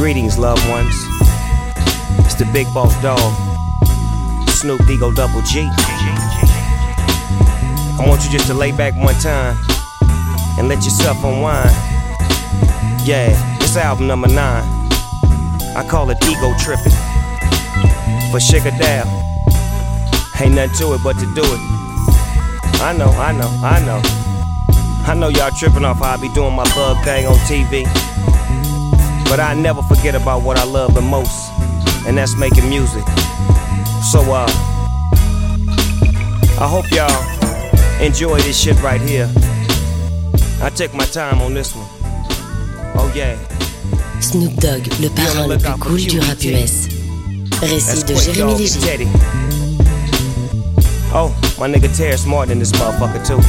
Greetings, 0.00 0.38
loved 0.38 0.66
ones. 0.70 0.94
It's 2.24 2.34
the 2.34 2.48
big 2.54 2.72
boss 2.72 2.96
dog, 3.02 3.20
Snoop 4.48 4.80
Ego 4.88 5.12
Double 5.12 5.42
G. 5.42 5.68
I 8.00 8.06
want 8.08 8.24
you 8.24 8.30
just 8.30 8.46
to 8.46 8.54
lay 8.54 8.72
back 8.72 8.94
one 8.96 9.14
time 9.16 9.58
and 10.58 10.68
let 10.68 10.84
yourself 10.84 11.22
unwind. 11.22 11.68
Yeah, 13.04 13.28
it's 13.60 13.76
album 13.76 14.06
number 14.06 14.28
nine. 14.28 14.64
I 15.76 15.84
call 15.86 16.08
it 16.08 16.16
Ego 16.24 16.54
Tripping. 16.58 16.96
For 18.30 18.40
Sugar 18.40 18.70
Down. 18.80 19.06
Ain't 20.40 20.54
nothing 20.54 20.76
to 20.78 20.94
it 20.94 21.02
but 21.04 21.18
to 21.18 21.26
do 21.34 21.42
it. 21.44 21.60
I 22.80 22.94
know, 22.96 23.10
I 23.10 23.32
know, 23.32 23.50
I 23.62 23.84
know. 23.84 24.00
I 25.06 25.14
know 25.14 25.28
y'all 25.28 25.50
tripping 25.50 25.84
off 25.84 25.98
how 25.98 26.14
I 26.14 26.16
be 26.16 26.30
doing 26.30 26.54
my 26.54 26.64
bug 26.74 27.04
thing 27.04 27.26
on 27.26 27.36
TV. 27.40 27.84
But 29.30 29.38
I 29.38 29.54
never 29.54 29.80
forget 29.82 30.16
about 30.16 30.42
what 30.42 30.58
I 30.58 30.64
love 30.64 30.92
the 30.92 31.00
most, 31.00 31.52
and 32.04 32.18
that's 32.18 32.36
making 32.36 32.68
music. 32.68 33.04
So, 34.10 34.20
uh, 34.22 34.44
I 36.58 36.66
hope 36.66 36.90
y'all 36.90 38.02
enjoy 38.02 38.40
this 38.40 38.58
shit 38.60 38.74
right 38.82 39.00
here. 39.00 39.30
I 40.60 40.68
take 40.74 40.92
my 40.94 41.04
time 41.04 41.40
on 41.42 41.54
this 41.54 41.76
one. 41.76 41.86
Oh, 42.96 43.12
yeah. 43.14 43.38
Snoop 44.20 44.52
Dogg, 44.56 44.88
le 45.00 45.08
parrain 45.10 45.46
le 45.46 45.58
plus 45.58 45.78
cool 45.78 46.00
du 46.00 46.18
rap 46.18 46.42
US. 46.42 46.88
Récit 47.62 48.02
de 48.02 48.16
Jérémy 48.16 48.56
Léger. 48.58 49.06
Oh, 51.14 51.30
my 51.60 51.68
nigga 51.68 51.88
Terrence 51.96 52.26
Martin 52.26 52.54
in 52.54 52.58
this 52.58 52.72
motherfucker, 52.72 53.24
too. 53.24 53.40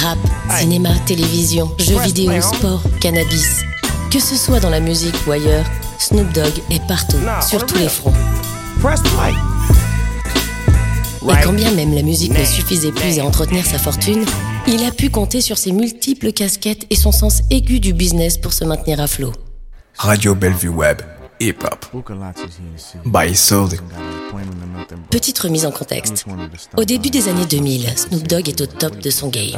Rap, 0.00 0.18
cinéma, 0.60 0.90
télévision, 1.06 1.74
jeux 1.80 1.98
vidéo, 2.02 2.40
sport, 2.40 2.82
cannabis. 3.00 3.64
Que 4.10 4.20
ce 4.20 4.36
soit 4.36 4.60
dans 4.60 4.70
la 4.70 4.80
musique 4.80 5.14
ou 5.26 5.32
ailleurs, 5.32 5.64
Snoop 5.98 6.32
Dogg 6.32 6.52
est 6.70 6.84
partout, 6.86 7.18
Nah, 7.18 7.40
sur 7.42 7.66
tous 7.66 7.76
les 7.76 7.88
fronts. 7.88 8.12
Et 11.22 11.42
quand 11.44 11.52
bien 11.52 11.72
même 11.72 11.94
la 11.94 12.02
musique 12.02 12.32
ne 12.38 12.44
suffisait 12.44 12.92
plus 12.92 13.18
à 13.18 13.24
entretenir 13.24 13.66
sa 13.66 13.78
fortune, 13.78 14.24
il 14.66 14.82
a 14.84 14.92
pu 14.92 15.10
compter 15.10 15.40
sur 15.40 15.58
ses 15.58 15.72
multiples 15.72 16.32
casquettes 16.32 16.86
et 16.90 16.96
son 16.96 17.12
sens 17.12 17.42
aigu 17.50 17.80
du 17.80 17.92
business 17.92 18.38
pour 18.38 18.52
se 18.52 18.64
maintenir 18.64 19.00
à 19.00 19.06
flot. 19.06 19.32
Radio 19.98 20.34
Bellevue 20.34 20.68
Web. 20.68 21.02
Hip 21.40 21.56
Hop. 21.64 21.86
By 23.04 23.34
Sully. 23.34 23.76
Petite 25.10 25.38
remise 25.38 25.66
en 25.66 25.70
contexte. 25.70 26.24
Au 26.76 26.84
début 26.84 27.10
des 27.10 27.28
années 27.28 27.46
2000, 27.46 27.86
Snoop 27.96 28.26
Dogg 28.26 28.48
est 28.48 28.60
au 28.60 28.66
top 28.66 28.98
de 28.98 29.10
son 29.10 29.28
game. 29.28 29.52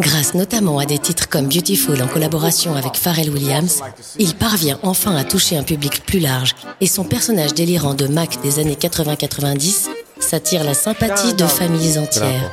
Grâce 0.00 0.34
notamment 0.34 0.78
à 0.78 0.86
des 0.86 0.98
titres 0.98 1.28
comme 1.28 1.46
Beautiful 1.46 2.00
en 2.02 2.06
collaboration 2.06 2.74
avec 2.74 2.96
Pharrell 2.96 3.30
Williams, 3.30 3.82
il 4.18 4.34
parvient 4.34 4.78
enfin 4.82 5.14
à 5.16 5.24
toucher 5.24 5.56
un 5.56 5.62
public 5.62 6.04
plus 6.06 6.20
large 6.20 6.54
et 6.80 6.86
son 6.86 7.04
personnage 7.04 7.54
délirant 7.54 7.94
de 7.94 8.06
Mac 8.06 8.40
des 8.42 8.58
années 8.58 8.74
80-90 8.74 9.88
s'attire 10.18 10.64
la 10.64 10.74
sympathie 10.74 11.34
de 11.34 11.44
familles 11.44 11.98
entières. 11.98 12.50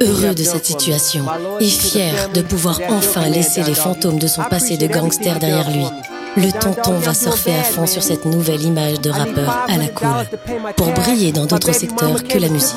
Heureux 0.00 0.34
de 0.34 0.42
cette 0.42 0.66
situation 0.66 1.24
et 1.60 1.68
fier 1.68 2.30
de 2.34 2.42
pouvoir 2.42 2.80
enfin 2.88 3.28
laisser 3.28 3.62
les 3.62 3.74
fantômes 3.74 4.18
de 4.18 4.26
son 4.26 4.42
passé 4.42 4.76
de 4.76 4.88
gangster 4.88 5.38
derrière 5.38 5.70
lui, 5.70 5.86
le 6.36 6.50
tonton 6.50 6.98
va 6.98 7.14
surfer 7.14 7.54
à 7.54 7.62
fond 7.62 7.86
sur 7.86 8.02
cette 8.02 8.24
nouvelle 8.24 8.62
image 8.62 9.00
de 9.00 9.10
rappeur 9.10 9.64
à 9.68 9.76
la 9.76 9.88
cool 9.88 10.26
pour 10.76 10.90
briller 10.92 11.30
dans 11.30 11.46
d'autres 11.46 11.72
secteurs 11.72 12.24
que 12.24 12.38
la 12.38 12.48
musique. 12.48 12.76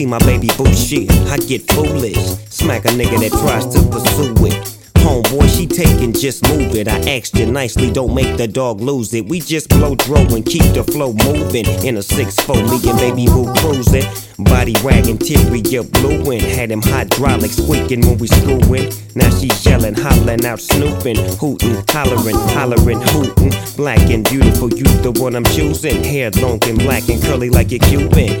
see 0.00 0.06
my 0.06 0.18
baby 0.20 0.48
boo 0.56 0.72
shit, 0.72 1.10
I 1.28 1.36
get 1.36 1.70
foolish. 1.72 2.16
Smack 2.48 2.86
a 2.86 2.88
nigga 2.88 3.18
that 3.20 3.32
tries 3.42 3.66
to 3.74 3.80
pursue 3.92 4.32
it. 4.46 4.76
Homeboy, 5.04 5.48
she 5.54 5.66
taking, 5.66 6.12
just 6.12 6.46
move 6.48 6.74
it. 6.74 6.88
I 6.88 6.98
asked 7.16 7.34
you 7.34 7.46
nicely, 7.46 7.90
don't 7.90 8.14
make 8.14 8.36
the 8.38 8.48
dog 8.48 8.80
lose 8.80 9.12
it. 9.12 9.26
We 9.26 9.40
just 9.40 9.68
blow 9.68 9.94
dro 9.94 10.20
and 10.20 10.44
keep 10.44 10.62
the 10.72 10.84
flow 10.84 11.12
moving. 11.12 11.66
In 11.84 11.96
a 11.96 12.00
6-4, 12.00 12.70
me 12.70 12.90
and 12.90 12.98
baby 12.98 13.26
boo 13.26 13.52
cruising. 13.60 14.04
Body 14.38 14.74
wagging, 14.82 15.18
interior 15.20 15.82
blueing. 15.82 16.40
Had 16.40 16.70
him 16.70 16.82
hydraulic 16.82 17.50
squeaking 17.50 18.00
when 18.06 18.16
we 18.18 18.26
screwing. 18.26 18.92
Now 19.14 19.30
she 19.36 19.50
yelling, 19.68 19.96
hollering 19.96 20.44
out, 20.46 20.60
snooping, 20.60 21.16
hooting, 21.36 21.84
hollering, 21.90 22.40
hollering, 22.56 23.00
hooting. 23.12 23.52
Black 23.76 24.00
and 24.08 24.24
beautiful, 24.24 24.70
you 24.72 24.84
the 25.04 25.12
one 25.20 25.36
I'm 25.36 25.44
choosing. 25.44 26.02
Hair 26.04 26.30
long 26.42 26.58
and 26.64 26.78
black 26.78 27.08
and 27.08 27.20
curly 27.22 27.50
like 27.50 27.72
a 27.72 27.78
Cuban. 27.78 28.40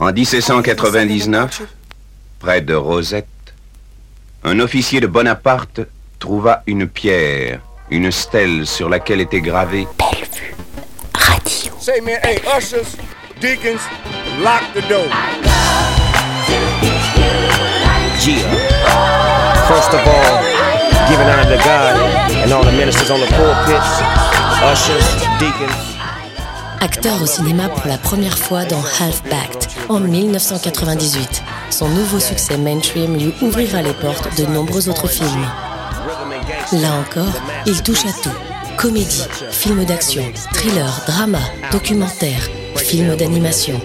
En 0.00 0.12
1799, 0.12 1.62
près 2.38 2.60
de 2.60 2.74
Rosette, 2.74 3.26
un 4.42 4.58
officier 4.60 5.00
de 5.00 5.06
Bonaparte 5.06 5.80
trouva 6.18 6.62
une 6.66 6.88
pierre, 6.88 7.60
une 7.90 8.10
stèle 8.10 8.66
sur 8.66 8.88
laquelle 8.88 9.20
était 9.20 9.40
gravé 9.40 9.86
Bellevue 9.98 10.54
Radio. 11.14 11.72
Say 11.78 12.00
man, 12.00 12.18
hey, 12.24 12.40
ushers, 12.56 12.96
deacons, 13.40 13.82
lock 14.42 14.62
the 14.74 14.80
door. 14.88 15.06
First 19.70 19.94
of 19.94 20.04
all, 20.04 20.42
giving 21.08 21.28
honor 21.28 21.44
to 21.44 21.62
God 21.62 21.94
and 22.42 22.52
all 22.52 22.64
the 22.64 22.72
ministers 22.72 23.08
on 23.08 23.20
the 23.20 23.26
pulpit, 23.26 23.84
ushers, 24.64 25.06
deacons. 25.38 25.78
Acteur 26.80 27.22
au 27.22 27.26
cinéma 27.26 27.68
pour 27.68 27.86
la 27.86 27.96
première 27.96 28.36
fois 28.36 28.64
dans 28.64 28.82
Half 28.98 29.22
Baked 29.30 29.68
en 29.88 30.00
1998. 30.00 31.44
Son 31.70 31.88
nouveau 31.88 32.18
succès 32.18 32.58
mainstream 32.58 33.16
lui 33.16 33.32
ouvrira 33.42 33.80
les 33.80 33.92
portes 33.92 34.36
de 34.36 34.44
nombreux 34.46 34.88
autres 34.88 35.06
films. 35.06 35.46
Là 36.72 36.88
encore, 36.94 37.40
il 37.64 37.80
touche 37.84 38.06
à 38.06 38.12
tout. 38.24 38.36
Comédie, 38.76 39.22
film 39.52 39.84
d'action, 39.84 40.24
thriller, 40.52 41.00
drama, 41.06 41.38
documentaire, 41.70 42.42
film 42.74 43.14
d'animation. 43.14 43.80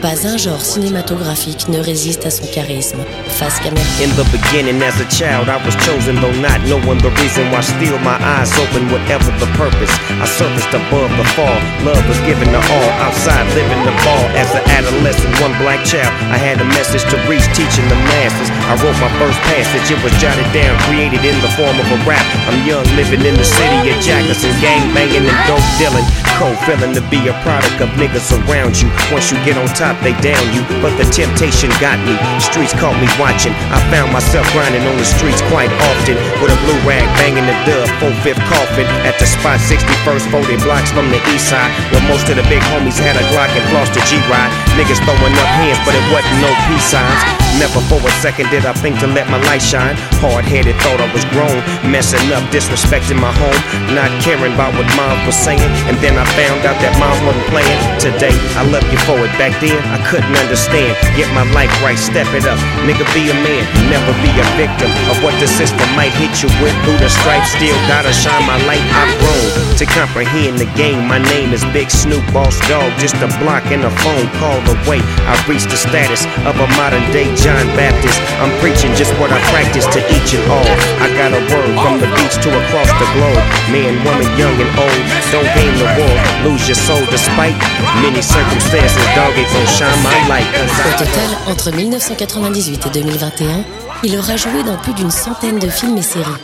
Pas 0.00 0.26
un 0.26 0.36
genre 0.38 0.60
cinématographique 0.60 1.68
ne 1.68 1.80
résiste 1.80 2.24
à 2.24 2.30
son 2.30 2.46
charisme 2.54 3.02
face 3.26 3.58
caméra. 3.58 3.82
In 3.98 4.10
the 4.14 4.22
beginning, 4.30 4.78
as 4.80 4.94
a 5.02 5.08
child, 5.10 5.50
I 5.50 5.58
was 5.66 5.74
chosen, 5.82 6.14
though 6.22 6.34
not 6.38 6.62
knowing 6.70 7.02
the 7.02 7.10
reason 7.18 7.50
why. 7.50 7.62
Still, 7.66 7.98
my 8.06 8.14
eyes 8.22 8.54
open, 8.62 8.86
whatever 8.94 9.26
the 9.42 9.50
purpose. 9.58 9.90
I 10.22 10.26
surfaced 10.26 10.70
above 10.70 11.10
the 11.18 11.26
fall. 11.34 11.58
Love 11.82 11.98
was 12.06 12.20
given 12.22 12.46
to 12.46 12.62
all. 12.62 12.90
Outside, 13.02 13.42
living 13.58 13.82
the 13.82 13.94
ball. 14.06 14.22
As 14.38 14.54
an 14.54 14.62
adolescent, 14.70 15.34
one 15.42 15.54
black 15.58 15.82
child, 15.82 16.14
I 16.30 16.38
had 16.38 16.62
a 16.62 16.68
message 16.78 17.02
to 17.10 17.18
reach, 17.26 17.46
teaching 17.58 17.86
the 17.90 17.98
masses. 18.14 18.54
I 18.70 18.78
wrote 18.78 18.98
my 19.02 19.10
first 19.18 19.38
passage. 19.50 19.90
It 19.90 19.98
was 20.06 20.14
jotted 20.22 20.46
down, 20.54 20.78
created 20.86 21.26
in 21.26 21.34
the 21.42 21.50
form 21.58 21.74
of 21.74 21.88
a 21.90 21.98
rap. 22.06 22.22
I'm 22.46 22.62
young, 22.62 22.86
living 22.94 23.26
in 23.26 23.34
the 23.34 23.46
city 23.46 23.90
of 23.90 23.98
Jackson, 23.98 24.54
gang 24.62 24.94
banging 24.94 25.26
and 25.26 25.38
dope 25.50 25.66
dealing. 25.74 26.06
Cold 26.38 26.54
feeling 26.62 26.94
to 26.94 27.02
be 27.10 27.18
a 27.26 27.34
product 27.42 27.82
of 27.82 27.90
niggas 27.98 28.30
around 28.46 28.78
you. 28.78 28.86
Once 29.10 29.34
you 29.34 29.38
get 29.42 29.58
on 29.58 29.66
top 29.74 29.87
they 30.04 30.12
down 30.20 30.42
you. 30.52 30.60
But 30.84 30.96
the 31.00 31.06
temptation 31.08 31.72
got 31.80 31.96
me. 32.04 32.18
Streets 32.36 32.74
caught 32.76 32.96
me 33.00 33.08
watching. 33.16 33.54
I 33.72 33.80
found 33.88 34.12
myself 34.12 34.44
grinding 34.52 34.84
on 34.84 34.96
the 35.00 35.08
streets 35.08 35.40
quite 35.48 35.72
often. 35.88 36.20
With 36.42 36.52
a 36.52 36.58
blue 36.66 36.80
rag 36.84 37.06
banging 37.16 37.46
the 37.48 37.56
dub, 37.64 37.88
4-5th 38.02 38.42
coffin. 38.52 38.86
At 39.08 39.16
the 39.16 39.24
spot 39.24 39.62
61st, 39.64 40.28
40 40.28 40.60
blocks 40.64 40.90
from 40.92 41.08
the 41.08 41.20
east 41.32 41.48
side. 41.48 41.72
Where 41.94 42.04
most 42.10 42.28
of 42.28 42.36
the 42.36 42.44
big 42.52 42.60
homies 42.74 43.00
had 43.00 43.16
a 43.16 43.24
Glock 43.32 43.52
and 43.56 43.64
flossed 43.72 43.96
a 43.96 44.02
G-Ride. 44.08 44.52
Niggas 44.76 45.00
throwing 45.04 45.36
up 45.36 45.50
hands, 45.56 45.78
but 45.84 45.94
it 45.94 46.04
wasn't 46.12 46.40
no 46.40 46.50
peace 46.68 46.84
signs. 46.84 47.47
Never 47.58 47.82
for 47.90 47.98
a 47.98 48.12
second 48.22 48.50
did 48.54 48.62
I 48.66 48.72
think 48.72 49.02
to 49.02 49.10
let 49.10 49.26
my 49.26 49.42
light 49.50 49.62
shine. 49.62 49.98
Hard 50.22 50.46
headed, 50.46 50.78
thought 50.78 51.02
I 51.02 51.10
was 51.10 51.26
grown. 51.34 51.58
Messing 51.82 52.22
up, 52.30 52.46
disrespecting 52.54 53.18
my 53.18 53.34
home. 53.34 53.58
Not 53.98 54.14
caring 54.22 54.54
about 54.54 54.78
what 54.78 54.86
mom 54.94 55.18
was 55.26 55.34
saying. 55.34 55.66
And 55.90 55.98
then 55.98 56.14
I 56.14 56.22
found 56.38 56.62
out 56.62 56.78
that 56.78 56.94
mom 57.02 57.18
wasn't 57.26 57.50
playing. 57.50 57.78
Today, 57.98 58.34
I 58.54 58.62
love 58.70 58.86
you 58.94 58.98
for 59.02 59.18
it. 59.26 59.32
Back 59.42 59.58
then, 59.58 59.74
I 59.90 59.98
couldn't 60.06 60.30
understand. 60.38 60.94
Get 61.18 61.26
my 61.34 61.42
life 61.50 61.74
right, 61.82 61.98
step 61.98 62.30
it 62.30 62.46
up. 62.46 62.62
Nigga, 62.86 63.02
be 63.10 63.26
a 63.26 63.36
man. 63.42 63.66
Never 63.90 64.14
be 64.22 64.30
a 64.30 64.46
victim 64.54 64.94
of 65.10 65.18
what 65.26 65.34
the 65.42 65.50
system 65.50 65.86
might 65.98 66.14
hit 66.14 66.38
you 66.38 66.50
with. 66.62 66.74
Through 66.86 67.02
the 67.02 67.10
stripes, 67.10 67.58
still 67.58 67.74
gotta 67.90 68.14
shine 68.14 68.46
my 68.46 68.62
light. 68.70 68.86
I've 68.94 69.10
grown 69.18 69.68
to 69.82 69.84
comprehend 69.90 70.62
the 70.62 70.70
game. 70.78 71.10
My 71.10 71.18
name 71.34 71.50
is 71.50 71.66
Big 71.74 71.90
Snoop 71.90 72.22
Boss 72.30 72.54
Dog. 72.70 72.94
Just 73.02 73.18
a 73.18 73.30
block 73.42 73.66
and 73.74 73.82
a 73.82 73.92
phone 74.06 74.30
call 74.38 74.62
away. 74.62 75.02
I've 75.26 75.42
reached 75.50 75.74
the 75.74 75.78
status 75.78 76.22
of 76.46 76.54
a 76.54 76.68
modern 76.78 77.02
day 77.10 77.30
John 77.48 77.66
Baptist. 77.72 78.20
I'm 78.44 78.52
preaching 78.60 78.92
just 78.92 79.16
what 79.16 79.32
I 79.32 79.40
practice 79.48 79.86
to 79.96 80.00
each 80.12 80.36
and 80.36 80.44
all. 80.52 80.68
I 81.00 81.08
got 81.16 81.32
a 81.32 81.40
word 81.48 81.72
from 81.80 81.96
the 81.96 82.08
beach 82.12 82.36
to 82.44 82.48
across 82.52 82.92
the 83.00 83.08
globe. 83.16 83.40
Man, 83.72 83.96
woman, 84.04 84.28
young 84.36 84.52
and 84.60 84.72
old. 84.76 85.02
Don't 85.32 85.48
game 85.56 85.72
the 85.80 85.88
war, 85.96 86.14
lose 86.44 86.68
your 86.68 86.76
soul 86.76 87.00
despite 87.08 87.56
many 88.04 88.20
circumstances. 88.20 89.00
Dog, 89.16 89.32
it 89.40 89.48
gon' 89.48 89.64
shine 89.64 89.96
my 90.04 90.18
light. 90.28 90.50
Au 90.60 90.92
total, 90.98 91.30
entre 91.46 91.70
1998 91.72 92.84
et 92.84 92.90
2021, 92.90 93.64
il 94.02 94.18
aura 94.18 94.36
joué 94.36 94.62
dans 94.62 94.76
plus 94.76 94.92
d'une 94.92 95.10
centaine 95.10 95.58
de 95.58 95.70
films 95.70 95.96
et 95.96 96.02
séries. 96.02 96.42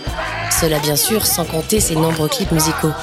Cela 0.59 0.79
bien 0.79 0.97
sûr 0.97 1.27
sans 1.27 1.45
compter 1.45 1.81
ses 1.81 1.97
nombreux 1.97 2.29
clips 2.29 2.53
musicaux. 2.53 2.95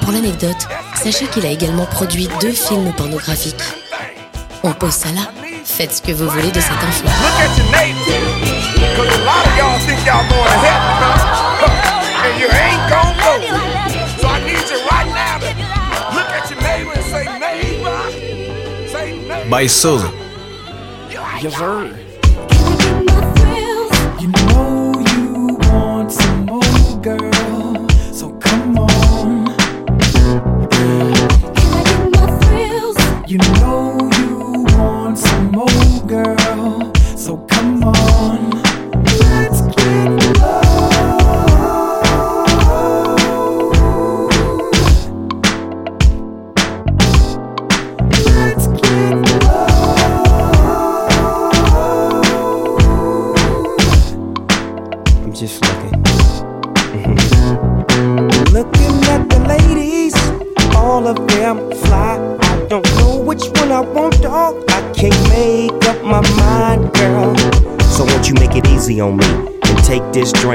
Pour 0.00 0.10
l'anecdote, 0.10 0.66
sachez 1.00 1.26
qu'il 1.26 1.46
a 1.46 1.50
également 1.50 1.86
produit 1.86 2.28
deux 2.40 2.50
films 2.50 2.92
pornographiques. 2.96 3.62
On 4.64 4.72
pose 4.72 4.94
ça 4.94 5.10
là, 5.14 5.30
faites 5.74 5.92
ce 5.92 6.00
que 6.00 6.12
vous 6.12 6.28
voulez 6.28 6.52
de 6.52 6.60
cette 6.60 6.70
info. 6.70 7.04
Look 7.04 7.40
at 7.40 7.58
your 7.58 7.68
neighbor. 7.72 8.14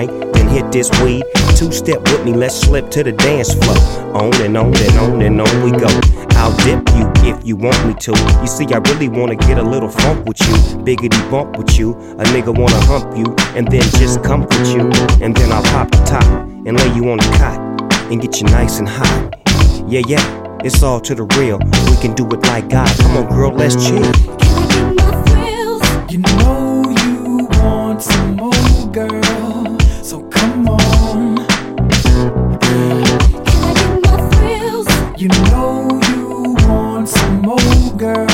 Drink, 0.07 0.33
then 0.33 0.47
hit 0.47 0.71
this 0.71 0.89
weed. 1.01 1.23
Two 1.55 1.71
step 1.71 2.01
with 2.03 2.25
me, 2.25 2.33
let's 2.33 2.55
slip 2.55 2.89
to 2.91 3.03
the 3.03 3.11
dance 3.11 3.53
floor. 3.53 3.77
On 4.15 4.33
and 4.41 4.57
on 4.57 4.75
and 4.75 4.97
on 4.97 5.21
and 5.21 5.41
on 5.41 5.63
we 5.63 5.71
go. 5.71 5.87
I'll 6.31 6.55
dip 6.63 6.87
you 6.95 7.11
if 7.29 7.45
you 7.45 7.55
want 7.55 7.85
me 7.85 7.93
to. 7.95 8.11
You 8.41 8.47
see, 8.47 8.65
I 8.73 8.77
really 8.77 9.09
wanna 9.09 9.35
get 9.35 9.57
a 9.57 9.63
little 9.63 9.89
funk 9.89 10.25
with 10.25 10.39
you. 10.41 10.55
Biggity 10.83 11.19
bump 11.29 11.57
with 11.57 11.77
you. 11.77 11.93
A 11.93 12.23
nigga 12.25 12.57
wanna 12.57 12.79
hump 12.85 13.17
you 13.17 13.35
and 13.55 13.67
then 13.67 13.81
just 13.99 14.23
comfort 14.23 14.67
you. 14.67 14.89
And 15.23 15.35
then 15.35 15.51
I'll 15.51 15.63
pop 15.63 15.91
the 15.91 15.97
top 16.05 16.23
and 16.23 16.77
lay 16.77 16.93
you 16.95 17.09
on 17.11 17.17
the 17.17 17.37
cot 17.37 17.59
and 18.11 18.21
get 18.21 18.39
you 18.39 18.47
nice 18.47 18.79
and 18.79 18.87
hot. 18.87 19.35
Yeah, 19.87 20.01
yeah, 20.07 20.57
it's 20.63 20.81
all 20.81 20.99
to 21.01 21.15
the 21.15 21.23
real. 21.37 21.57
We 21.89 21.97
can 22.01 22.13
do 22.13 22.25
it 22.27 22.41
like 22.43 22.69
God. 22.69 22.89
Come 22.99 23.17
on, 23.17 23.27
girl, 23.27 23.51
let's 23.51 23.75
chill. 23.75 24.05
You 26.09 26.19
know 26.19 26.83
you 27.03 27.47
want 27.59 28.01
some 28.01 28.35
more, 28.35 28.87
girl. 28.91 29.19
So 29.21 29.27
come 29.27 29.27
on. 29.27 29.27
You 29.27 29.27
know 29.27 29.27
you 29.27 29.27
want 29.27 29.27
some 29.41 29.55
more, 29.55 29.58
girl. 37.99 38.28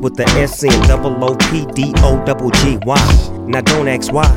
With 0.00 0.16
the 0.16 0.24
S 0.30 0.64
N 0.64 0.88
double 0.88 1.22
O 1.22 1.36
P 1.50 1.66
D 1.74 1.92
O 1.98 2.22
double 2.24 2.50
G 2.50 2.78
Y. 2.84 3.44
Now 3.46 3.60
don't 3.60 3.88
ask 3.88 4.12
why. 4.12 4.28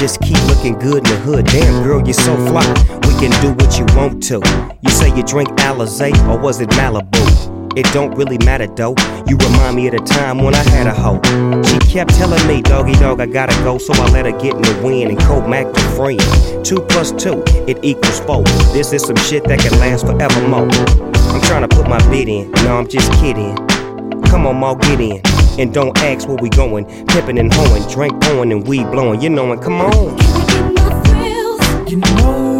Just 0.00 0.20
keep 0.20 0.40
looking 0.46 0.78
good 0.78 0.98
in 0.98 1.04
the 1.04 1.16
hood. 1.18 1.46
Damn, 1.46 1.82
girl, 1.84 2.02
you're 2.04 2.14
so 2.14 2.34
fly. 2.46 2.66
We 3.06 3.14
can 3.20 3.30
do 3.40 3.52
what 3.52 3.78
you 3.78 3.86
want 3.96 4.22
to. 4.24 4.40
You 4.80 4.90
say 4.90 5.14
you 5.14 5.22
drink 5.22 5.50
Alizé 5.60 6.12
or 6.28 6.38
was 6.38 6.60
it 6.60 6.70
Malibu? 6.70 7.76
It 7.76 7.86
don't 7.92 8.14
really 8.16 8.38
matter 8.38 8.66
though. 8.66 8.94
You 9.26 9.36
remind 9.36 9.76
me 9.76 9.86
of 9.86 9.92
the 9.92 9.98
time 10.00 10.38
when 10.38 10.54
I 10.54 10.62
had 10.62 10.86
a 10.86 10.92
hoe. 10.92 11.20
She 11.62 11.78
kept 11.90 12.14
telling 12.14 12.46
me, 12.46 12.60
doggy 12.60 12.92
dog, 12.94 13.20
I 13.20 13.26
gotta 13.26 13.54
go, 13.62 13.78
so 13.78 13.94
I 13.94 14.10
let 14.10 14.26
her 14.26 14.32
get 14.32 14.54
in 14.54 14.62
the 14.62 14.80
wind 14.84 15.10
and 15.10 15.20
co 15.20 15.46
Mac 15.46 15.72
the 15.72 15.80
friend. 15.96 16.64
Two 16.64 16.80
plus 16.82 17.12
two, 17.12 17.42
it 17.66 17.78
equals 17.82 18.20
four. 18.20 18.42
This 18.74 18.92
is 18.92 19.02
some 19.02 19.16
shit 19.16 19.44
that 19.44 19.60
can 19.60 19.78
last 19.78 20.04
forevermore. 20.04 20.68
I'm 21.32 21.40
trying 21.42 21.66
to 21.66 21.74
put 21.74 21.88
my 21.88 21.98
bid 22.10 22.28
in, 22.28 22.50
no, 22.64 22.76
I'm 22.76 22.88
just 22.88 23.10
kidding. 23.12 23.56
Come 24.32 24.46
on, 24.46 24.56
Ma, 24.56 24.72
get 24.72 24.98
in. 24.98 25.20
And 25.60 25.74
don't 25.74 25.94
ask 25.98 26.26
where 26.26 26.38
we 26.38 26.48
going. 26.48 26.86
Pippin' 27.04 27.36
and 27.36 27.52
hoeing, 27.52 27.86
drink 27.90 28.18
pouring 28.22 28.50
and 28.50 28.66
weed 28.66 28.90
blowing. 28.90 29.20
You 29.20 29.28
knowin', 29.28 29.60
come 29.60 29.82
on. 29.82 30.18
You 31.86 31.98
know 31.98 32.51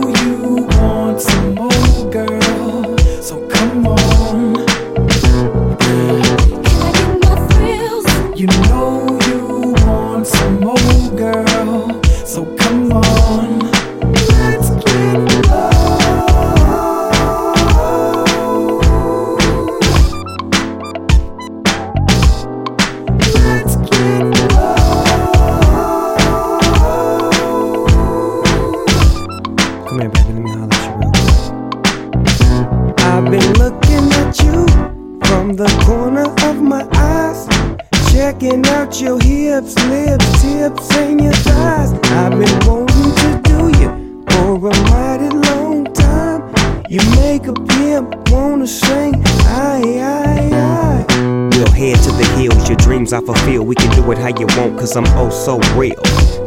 cause 54.92 55.08
I'm 55.08 55.18
oh 55.18 55.30
so 55.30 55.58
real. 55.78 55.96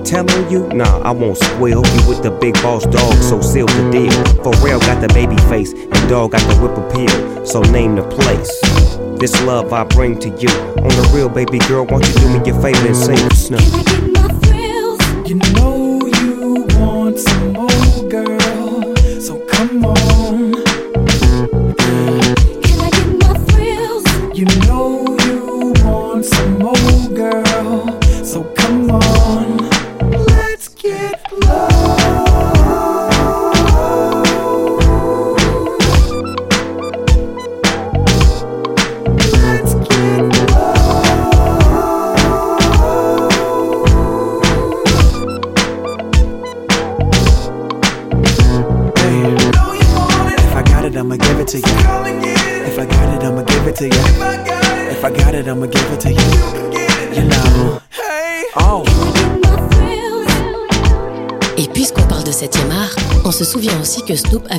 Telling 0.03 0.51
you, 0.51 0.67
nah, 0.67 0.99
I 0.99 1.11
won't 1.11 1.37
squeal. 1.37 1.83
You 1.85 2.07
with 2.07 2.21
the 2.21 2.31
big 2.31 2.53
boss 2.55 2.85
dog, 2.85 3.13
so 3.23 3.41
seal 3.41 3.65
the 3.65 3.89
deal. 3.91 4.43
For 4.43 4.53
real, 4.63 4.79
got 4.79 5.01
the 5.01 5.11
baby 5.13 5.37
face, 5.49 5.73
and 5.73 6.09
dog 6.09 6.31
got 6.31 6.41
the 6.41 6.55
whip 6.61 6.77
appeal. 6.77 7.45
So 7.45 7.61
name 7.61 7.95
the 7.95 8.03
place. 8.03 8.61
This 9.19 9.41
love 9.43 9.73
I 9.73 9.83
bring 9.83 10.19
to 10.19 10.29
you. 10.29 10.49
On 10.49 10.89
the 10.89 11.11
real, 11.13 11.29
baby 11.29 11.59
girl, 11.59 11.85
won't 11.85 12.07
you 12.07 12.13
do 12.13 12.39
me 12.39 12.45
your 12.45 12.61
favor 12.61 12.87
and 12.87 12.95
sing 12.95 13.15
the 13.15 13.35
snow? 13.35 14.04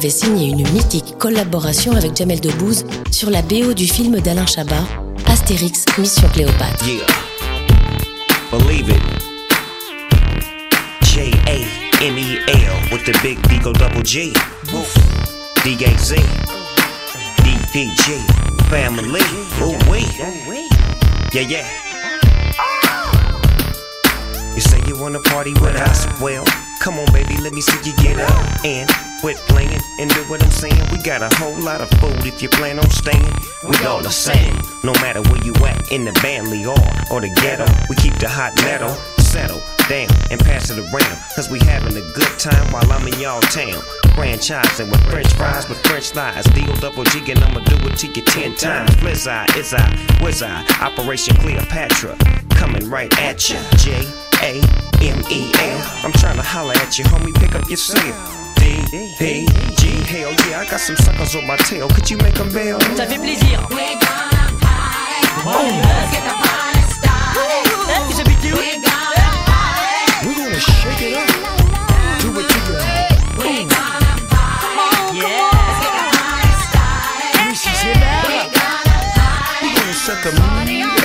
Avait 0.07 0.11
signé 0.15 0.51
une 0.51 0.63
mythique 0.71 1.19
collaboration 1.19 1.97
avec 1.97 2.17
Jamel 2.17 2.39
Debbouze 2.39 2.85
sur 3.11 3.29
la 3.29 3.43
BO 3.43 3.75
du 3.75 3.89
film 3.89 4.21
d'Alain 4.21 4.47
Chabat, 4.47 4.85
Astérix 5.27 5.85
Mission 5.99 6.29
Cléopâtre. 6.29 6.87
Yeah. 6.87 7.07
Believe 8.53 8.89
it. 8.89 9.03
J 11.03 11.33
A 11.49 12.05
M 12.05 12.17
E 12.17 12.39
L 12.47 12.93
with 12.93 13.05
the 13.05 13.19
big 13.21 13.37
Deagle 13.49 13.73
double 13.73 14.05
G. 14.05 14.33
D 15.65 15.77
A 15.85 15.99
Z. 15.99 16.15
D 17.43 17.57
P 17.73 17.91
G. 17.97 18.13
Family. 18.71 19.23
Ooh 19.61 19.91
wee. 19.91 20.07
Yeah, 21.33 21.49
yeah. 21.49 21.67
You 24.55 24.61
say 24.61 24.79
you 24.87 24.97
wanna 25.01 25.19
party 25.19 25.53
with 25.55 25.75
us? 25.75 26.07
Well, 26.21 26.45
come 26.81 27.01
on, 27.01 27.13
baby, 27.13 27.39
let 27.43 27.53
me 27.53 27.61
see 27.61 27.91
you 27.91 27.97
get 27.97 28.21
up 28.21 28.65
and 28.65 29.06
quit 29.21 29.37
playing 29.49 29.81
and 29.99 30.11
do 30.11 30.21
what 30.29 30.43
I'm 30.43 30.51
saying. 30.51 30.81
We 30.93 30.99
got 30.99 31.23
a 31.23 31.35
whole 31.37 31.57
lot 31.61 31.81
of 31.81 31.89
food 32.01 32.27
if 32.27 32.43
you 32.43 32.49
plan 32.49 32.79
on 32.79 32.91
staying. 32.91 33.33
We 33.69 33.77
all 33.87 34.03
the 34.03 34.11
same, 34.11 34.55
no 34.85 34.93
matter 35.05 35.23
where 35.23 35.43
you 35.45 35.55
at 35.67 35.91
in 35.91 36.05
the 36.05 36.13
family 36.21 36.65
or 36.65 36.79
or 37.11 37.21
the 37.21 37.31
ghetto. 37.31 37.67
We 37.89 37.97
keep 37.97 38.15
the 38.19 38.29
hot 38.29 38.55
metal 38.57 38.91
settle 39.19 39.61
down 39.89 40.09
and 40.31 40.41
pass 40.41 40.71
it 40.71 40.79
around. 40.79 41.17
Cause 41.35 41.51
we 41.51 41.59
having 41.61 41.97
a 41.97 42.05
good 42.13 42.39
time 42.39 42.73
while 42.73 42.91
I'm 42.91 43.07
in 43.07 43.19
y'all 43.21 43.41
town. 43.41 43.81
Franchising 44.17 44.91
with 44.91 45.03
French 45.11 45.33
fries 45.35 45.69
with 45.69 45.79
French 45.87 46.11
fries. 46.11 46.45
Deal 46.47 46.75
double 46.77 47.05
G 47.05 47.21
and 47.31 47.41
I'ma 47.41 47.61
do 47.61 47.77
it 47.89 47.97
to 47.99 48.07
you 48.07 48.23
ten 48.23 48.55
times. 48.57 48.91
Blizz 48.97 49.27
eye, 49.27 49.47
is 49.59 49.75
I, 49.75 49.85
whiz 50.23 50.43
I, 50.43 50.65
Operation 50.81 51.37
Cleopatra. 51.37 52.17
Coming 52.51 52.89
right 52.89 53.13
at 53.19 53.51
ya. 53.51 53.61
J 53.77 54.07
A 54.43 54.61
M 55.03 55.23
E 55.31 55.53
L. 55.55 55.91
I'm 56.05 56.13
trying 56.13 56.37
to 56.37 56.43
holler 56.43 56.75
at 56.75 56.99
you, 56.99 57.05
homie. 57.05 57.35
Pick 57.35 57.55
up 57.55 57.69
your 57.69 57.77
cell. 57.77 58.46
B-A-G, 58.67 59.83
hell 60.11 60.35
yeah, 60.49 60.61
I 60.61 60.65
got 60.69 60.81
some 60.81 60.97
suckers 60.97 61.37
on 61.37 61.47
my 61.47 61.57
tail. 61.57 61.89
Could 61.89 62.11
you 62.11 62.17
make 62.19 62.35
them 62.35 62.51
bail? 62.53 62.81
Ça 62.97 63.07
fait 63.07 63.19
plaisir. 63.19 63.65
We're 63.71 63.95
gonna 63.95 64.59
party. 64.59 65.71
Let's 65.87 66.11
get 66.11 66.25
the 66.27 66.35
party 66.35 66.83
started. 66.91 67.39
We're 67.39 68.03
gonna 68.11 68.35
party. 68.83 69.23
We're 70.27 70.35
gonna 70.35 70.59
shake 70.59 71.03
it 71.03 71.15
up. 71.15 71.31
Do. 72.21 72.29
We're 72.35 72.43
gonna 72.43 72.75
party. 74.35 75.23
Let's 75.23 75.71
get 75.79 75.95
the 75.95 76.11
party 76.19 76.51
started. 76.67 77.39
We're 77.39 77.55
gonna 79.77 79.95
party. 80.27 80.75
We're 80.75 80.87
gonna. 80.87 80.96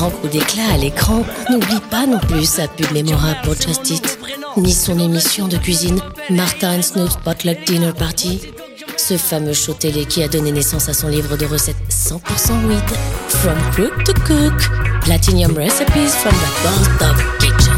Grands 0.00 0.10
coups 0.10 0.32
d'éclat 0.32 0.72
à 0.72 0.78
l'écran, 0.78 1.22
n'oublie 1.50 1.80
pas 1.90 2.06
non 2.06 2.18
plus 2.20 2.48
sa 2.48 2.66
pub 2.66 2.90
mémorable 2.92 3.38
pour 3.44 3.54
Just 3.54 3.90
Eat, 3.90 4.18
ni 4.56 4.72
son 4.72 4.98
émission 4.98 5.46
de 5.46 5.58
cuisine 5.58 6.00
Martin 6.30 6.80
Snoop's 6.80 7.16
Potluck 7.16 7.62
Dinner 7.66 7.92
Party, 7.92 8.40
ce 8.96 9.18
fameux 9.18 9.52
show 9.52 9.74
télé 9.74 10.06
qui 10.06 10.22
a 10.22 10.28
donné 10.28 10.52
naissance 10.52 10.88
à 10.88 10.94
son 10.94 11.08
livre 11.08 11.36
de 11.36 11.44
recettes 11.44 11.76
100% 11.90 12.16
weed, 12.66 12.82
From 13.28 13.58
Crook 13.72 14.04
to 14.04 14.14
Cook, 14.24 14.58
Platinum 15.02 15.54
Recipes 15.54 16.14
from 16.16 16.32
the 16.32 16.48
Boss 16.62 16.88
Dog 16.98 17.16
Kitchen. 17.38 17.74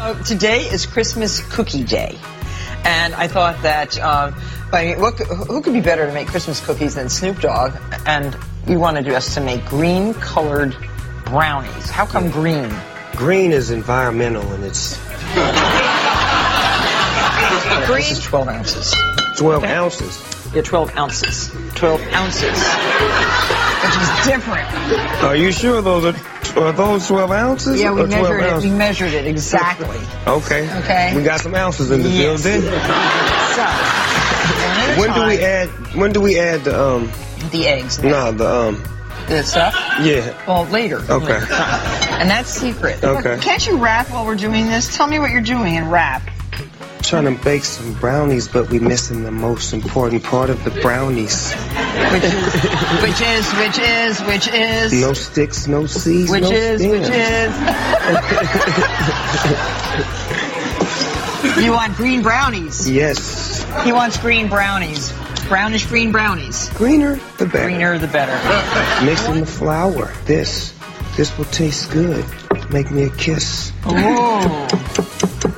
Uh, 0.00 0.14
today 0.24 0.60
is 0.72 0.86
Christmas 0.86 1.42
Cookie 1.54 1.84
Day, 1.84 2.16
and 2.86 3.14
I 3.14 3.28
thought 3.28 3.60
that 3.62 3.98
uh, 4.00 4.32
I 4.72 4.86
mean, 4.86 5.00
what, 5.00 5.14
who 5.18 5.60
could 5.60 5.72
be 5.72 5.80
better 5.80 6.06
to 6.06 6.12
make 6.12 6.28
Christmas 6.28 6.64
cookies 6.64 6.94
than 6.94 7.08
Snoop 7.08 7.40
Dogg? 7.40 7.72
And 8.06 8.36
we 8.66 8.76
wanted 8.76 9.08
us 9.08 9.34
to 9.34 9.40
make 9.40 9.64
green-colored 9.66 10.76
brownies. 11.26 11.90
How 11.90 12.06
come 12.06 12.30
green? 12.30 12.72
Green 13.16 13.52
is 13.52 13.70
environmental, 13.70 14.42
and 14.52 14.64
it's 14.64 14.98
green. 17.86 18.08
This 18.08 18.18
is 18.18 18.24
12 18.24 18.48
ounces. 18.48 18.94
12 19.36 19.64
okay. 19.64 19.74
ounces. 19.74 20.34
Yeah, 20.54 20.62
12 20.62 20.96
ounces. 20.96 21.50
12 21.74 22.00
ounces. 22.12 22.58
Which 23.82 23.96
is 23.96 24.26
different. 24.26 24.68
Are 25.24 25.36
you 25.36 25.52
sure 25.52 25.82
those 25.82 26.04
are, 26.04 26.58
are 26.60 26.72
those 26.72 27.06
12 27.08 27.30
ounces? 27.30 27.80
Yeah, 27.80 27.92
we 27.92 28.06
measured 28.06 28.42
it. 28.42 28.62
We 28.62 28.70
measured 28.70 29.12
it 29.12 29.26
exactly. 29.26 29.98
okay. 30.26 30.78
Okay. 30.78 31.16
We 31.16 31.22
got 31.22 31.40
some 31.40 31.54
ounces 31.54 31.90
in 31.90 32.02
the 32.02 32.08
yes. 32.08 32.42
building. 32.44 32.62
So, 32.62 34.03
when 34.98 35.12
do 35.12 35.26
we 35.26 35.38
add 35.38 35.68
when 35.94 36.12
do 36.12 36.20
we 36.20 36.38
add 36.38 36.64
the 36.64 36.80
um 36.80 37.12
the 37.50 37.66
eggs? 37.66 38.02
No, 38.02 38.32
the 38.32 38.48
um 38.48 38.82
the 39.28 39.42
stuff? 39.42 39.74
Yeah. 40.02 40.36
Well, 40.46 40.66
later. 40.66 40.98
Okay. 40.98 41.40
Later. 41.40 41.54
And 42.18 42.28
that's 42.28 42.50
secret. 42.50 43.02
Okay. 43.02 43.38
Can't 43.40 43.66
you 43.66 43.78
rap 43.78 44.10
while 44.10 44.26
we're 44.26 44.34
doing 44.34 44.66
this? 44.66 44.94
Tell 44.96 45.06
me 45.06 45.18
what 45.18 45.30
you're 45.30 45.40
doing 45.40 45.76
and 45.76 45.90
rap 45.90 46.22
trying 47.04 47.24
to 47.24 47.44
bake 47.44 47.64
some 47.64 47.92
brownies, 47.94 48.48
but 48.48 48.70
we're 48.70 48.80
missing 48.80 49.24
the 49.24 49.30
most 49.30 49.72
important 49.72 50.24
part 50.24 50.48
of 50.50 50.64
the 50.64 50.70
brownies. 50.70 51.52
Which 51.52 52.24
is, 52.24 52.32
which 53.02 53.20
is, 53.20 53.52
which 53.52 53.78
is, 53.78 54.20
which 54.22 54.48
is. 54.48 54.92
No 54.92 55.12
sticks, 55.12 55.66
no 55.68 55.86
seeds, 55.86 56.30
which 56.30 56.42
no 56.42 56.50
is, 56.50 56.80
stems. 56.80 57.08
Which 57.08 57.16
is. 61.56 61.64
you 61.64 61.72
want 61.72 61.94
green 61.94 62.22
brownies? 62.22 62.88
Yes. 62.90 63.63
He 63.82 63.92
wants 63.92 64.16
green 64.18 64.48
brownies. 64.48 65.12
Brownish 65.48 65.86
green 65.86 66.12
brownies. 66.12 66.70
Greener 66.70 67.16
the 67.38 67.46
better. 67.46 67.68
Greener 67.68 67.98
the 67.98 68.06
better. 68.06 68.32
Mixing 69.04 69.40
the 69.40 69.46
flour. 69.46 70.12
This. 70.24 70.72
This 71.16 71.36
will 71.36 71.44
taste 71.46 71.90
good. 71.90 72.24
Make 72.70 72.90
me 72.90 73.04
a 73.04 73.10
kiss. 73.10 73.72
Oh. 73.84 74.66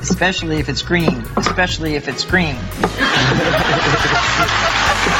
Especially 0.01 0.57
if 0.57 0.69
it's 0.69 0.81
green. 0.81 1.23
Especially 1.37 1.95
if 1.95 2.07
it's 2.07 2.25
green. 2.25 2.57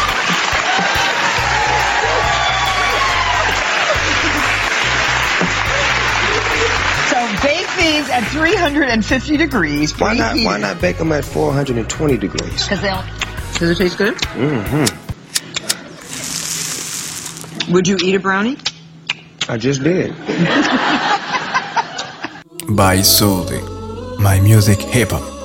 at 8.17 8.27
350 8.31 9.37
degrees. 9.37 9.97
Why 9.99 10.15
not? 10.15 10.35
Why 10.37 10.57
not 10.57 10.81
bake 10.81 10.97
them 10.97 11.11
at 11.11 11.23
420 11.23 12.17
degrees? 12.17 12.63
Because 12.63 12.81
they'll. 12.81 13.03
Does 13.53 13.69
it 13.69 13.77
taste 13.77 13.97
good? 13.97 14.15
Mm-hmm. 14.15 15.03
Would 17.73 17.87
you 17.87 17.97
eat 18.01 18.15
a 18.15 18.19
brownie? 18.19 18.57
I 19.47 19.57
just 19.57 19.83
did. 19.83 20.15
By 22.75 23.01
Sully. 23.01 23.61
My 24.19 24.39
music 24.39 24.79
hip 24.79 25.11
hop. 25.11 25.36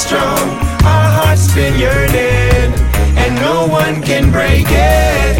Strong, 0.00 0.48
our 0.88 1.08
hearts 1.18 1.52
been 1.54 1.78
yearning, 1.78 2.72
and 3.20 3.34
no 3.36 3.66
one 3.68 4.00
can 4.02 4.32
break 4.32 4.66
it. 4.66 5.36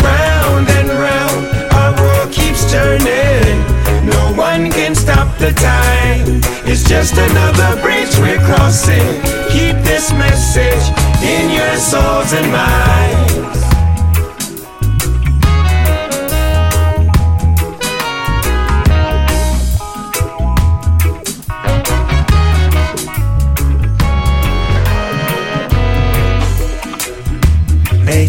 Round 0.00 0.68
and 0.78 0.88
round, 0.88 1.42
our 1.74 1.92
world 2.00 2.32
keeps 2.32 2.70
turning. 2.70 3.58
No 4.06 4.32
one 4.36 4.70
can 4.70 4.94
stop 4.94 5.36
the 5.38 5.52
time. 5.52 6.40
It's 6.70 6.84
just 6.88 7.14
another 7.14 7.82
bridge 7.82 8.14
we're 8.18 8.42
crossing. 8.46 9.08
Keep 9.50 9.76
this 9.82 10.12
message 10.12 10.86
in 11.22 11.50
your 11.50 11.76
souls 11.76 12.32
and 12.32 12.48
minds. 12.52 13.65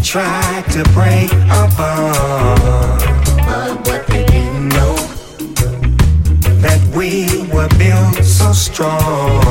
Tried 0.08 0.64
to 0.72 0.84
break 0.94 1.30
bond, 1.76 3.02
but 3.46 3.76
what 3.86 4.08
they 4.08 4.24
didn't 4.24 4.70
know 4.70 4.96
that 6.62 6.80
we 6.96 7.28
were 7.54 7.68
built 7.78 8.24
so 8.24 8.54
strong. 8.54 9.44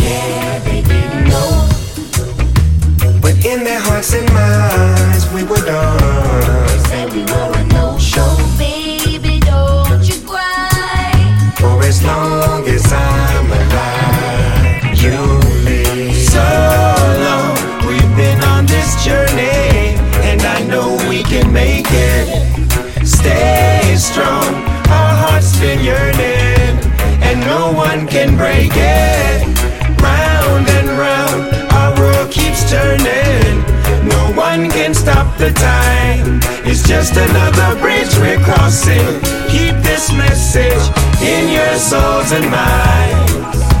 Yeah, 0.00 0.47
just 36.88 37.16
another 37.16 37.78
bridge 37.80 38.16
we're 38.16 38.42
crossing. 38.42 39.04
Keep 39.50 39.76
this 39.84 40.10
message 40.10 40.82
in 41.20 41.52
your 41.52 41.74
souls 41.74 42.32
and 42.32 42.50
minds. 42.50 43.77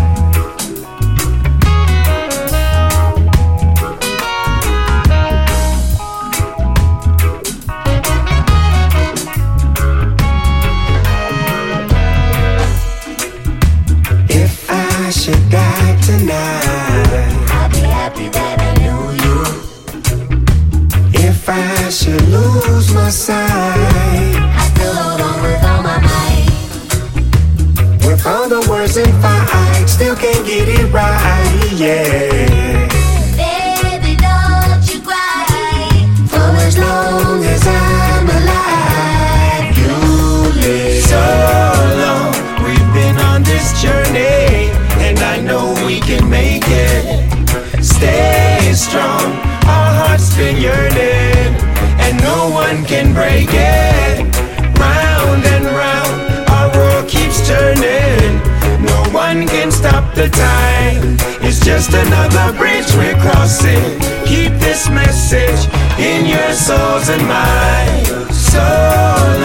round 53.46 55.44
and 55.44 55.64
round. 55.66 56.48
Our 56.50 56.68
world 56.76 57.08
keeps 57.08 57.46
turning. 57.46 58.38
No 58.82 58.98
one 59.12 59.46
can 59.46 59.70
stop 59.70 60.14
the 60.14 60.28
tide. 60.28 61.02
It's 61.42 61.60
just 61.60 61.92
another 61.92 62.56
bridge 62.58 62.90
we're 62.96 63.18
crossing. 63.20 64.00
Keep 64.26 64.52
this 64.58 64.88
message 64.88 65.68
in 65.98 66.26
your 66.26 66.52
souls 66.52 67.08
and 67.08 67.26
minds. 67.26 68.08
So 68.52 68.64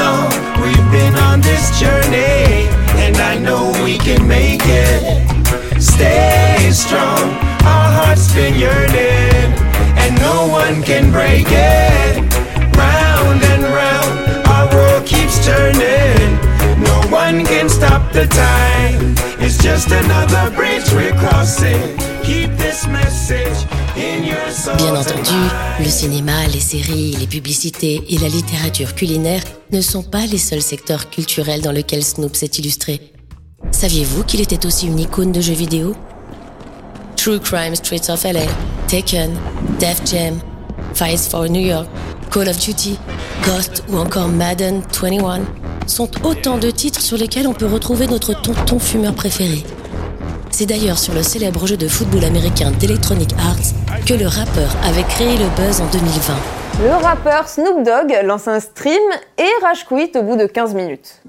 long 0.02 0.30
we've 0.62 0.92
been 0.92 1.16
on 1.16 1.42
this 1.42 1.80
journey, 1.80 2.68
and 3.04 3.18
I 3.18 3.38
know 3.38 3.72
we 3.84 3.98
can 3.98 4.28
make 4.28 4.64
it. 4.66 5.82
Stay 5.82 6.70
strong. 6.72 7.24
Our 7.64 7.90
hearts 7.98 8.34
been 8.34 8.56
yearning, 8.56 9.50
and 9.98 10.16
no 10.20 10.48
one 10.48 10.84
can 10.84 11.12
break 11.12 11.48
it. 11.50 12.53
Turning. 15.44 16.40
No 16.80 17.02
one 17.12 17.46
can 17.46 17.70
stop 17.70 18.12
the 18.12 18.28
time. 18.28 19.16
It's 19.40 19.58
just 19.62 19.92
another 19.92 20.50
bridge 20.56 20.90
we're 20.94 21.16
crossing. 21.18 21.98
Keep 22.24 22.58
this 22.58 22.88
message 22.88 23.68
in 23.98 24.24
your 24.24 24.50
souls 24.50 24.78
Bien 24.78 24.96
entendu, 24.96 25.36
le 25.80 25.90
cinéma, 25.90 26.48
les 26.48 26.62
séries, 26.62 27.18
les 27.20 27.28
publicités 27.28 28.02
et 28.10 28.18
la 28.18 28.30
littérature 28.30 28.96
culinaire 28.96 29.44
ne 29.72 29.82
sont 29.82 30.04
pas 30.04 30.26
les 30.26 30.38
seuls 30.38 30.62
secteurs 30.62 31.10
culturels 31.10 31.62
dans 31.62 31.74
lesquels 31.74 32.04
Snoop 32.04 32.36
s'est 32.36 32.52
illustré. 32.58 33.02
Saviez-vous 33.72 34.24
qu'il 34.24 34.40
était 34.42 34.66
aussi 34.66 34.88
une 34.88 35.00
icône 35.00 35.32
de 35.34 35.42
jeux 35.42 35.54
vidéo? 35.54 35.96
True 37.18 37.40
Crime 37.40 37.76
Streets 37.76 38.10
of 38.10 38.24
LA, 38.24 38.46
Taken, 38.88 39.32
Def 39.80 40.02
Jam, 40.06 40.40
Fights 40.94 41.28
for 41.30 41.50
New 41.50 41.62
York, 41.66 41.88
Call 42.32 42.48
of 42.48 42.58
Duty, 42.58 42.98
Ghost 43.46 43.84
ou 43.90 43.98
encore 43.98 44.30
Madden 44.30 44.82
21 44.92 45.42
sont 45.86 46.10
autant 46.26 46.58
de 46.58 46.70
titres 46.72 47.02
sur 47.02 47.18
lesquels 47.18 47.48
on 47.48 47.54
peut 47.54 47.66
retrouver 47.66 48.08
notre 48.08 48.34
tonton 48.34 48.80
fumeur 48.80 49.14
préféré. 49.14 49.64
C'est 50.50 50.66
d'ailleurs 50.66 50.98
sur 50.98 51.14
le 51.14 51.24
célèbre 51.24 51.68
jeu 51.68 51.76
de 51.76 51.88
football 51.88 52.24
américain 52.24 52.72
d'Electronic 52.72 53.32
Arts 53.40 54.06
que 54.06 54.14
le 54.14 54.28
rappeur 54.28 54.76
avait 54.84 55.04
créé 55.04 55.38
le 55.38 55.50
buzz 55.58 55.82
en 55.82 55.88
2020. 55.88 56.34
Le 56.84 57.04
rappeur 57.04 57.50
Snoop 57.50 57.84
Dogg 57.84 58.18
lance 58.24 58.48
un 58.48 58.60
stream 58.60 59.02
et 59.38 59.66
rage 59.66 59.86
quit 59.86 60.12
au 60.16 60.24
bout 60.24 60.38
de 60.38 60.46
15 60.46 60.74
minutes. 60.74 61.22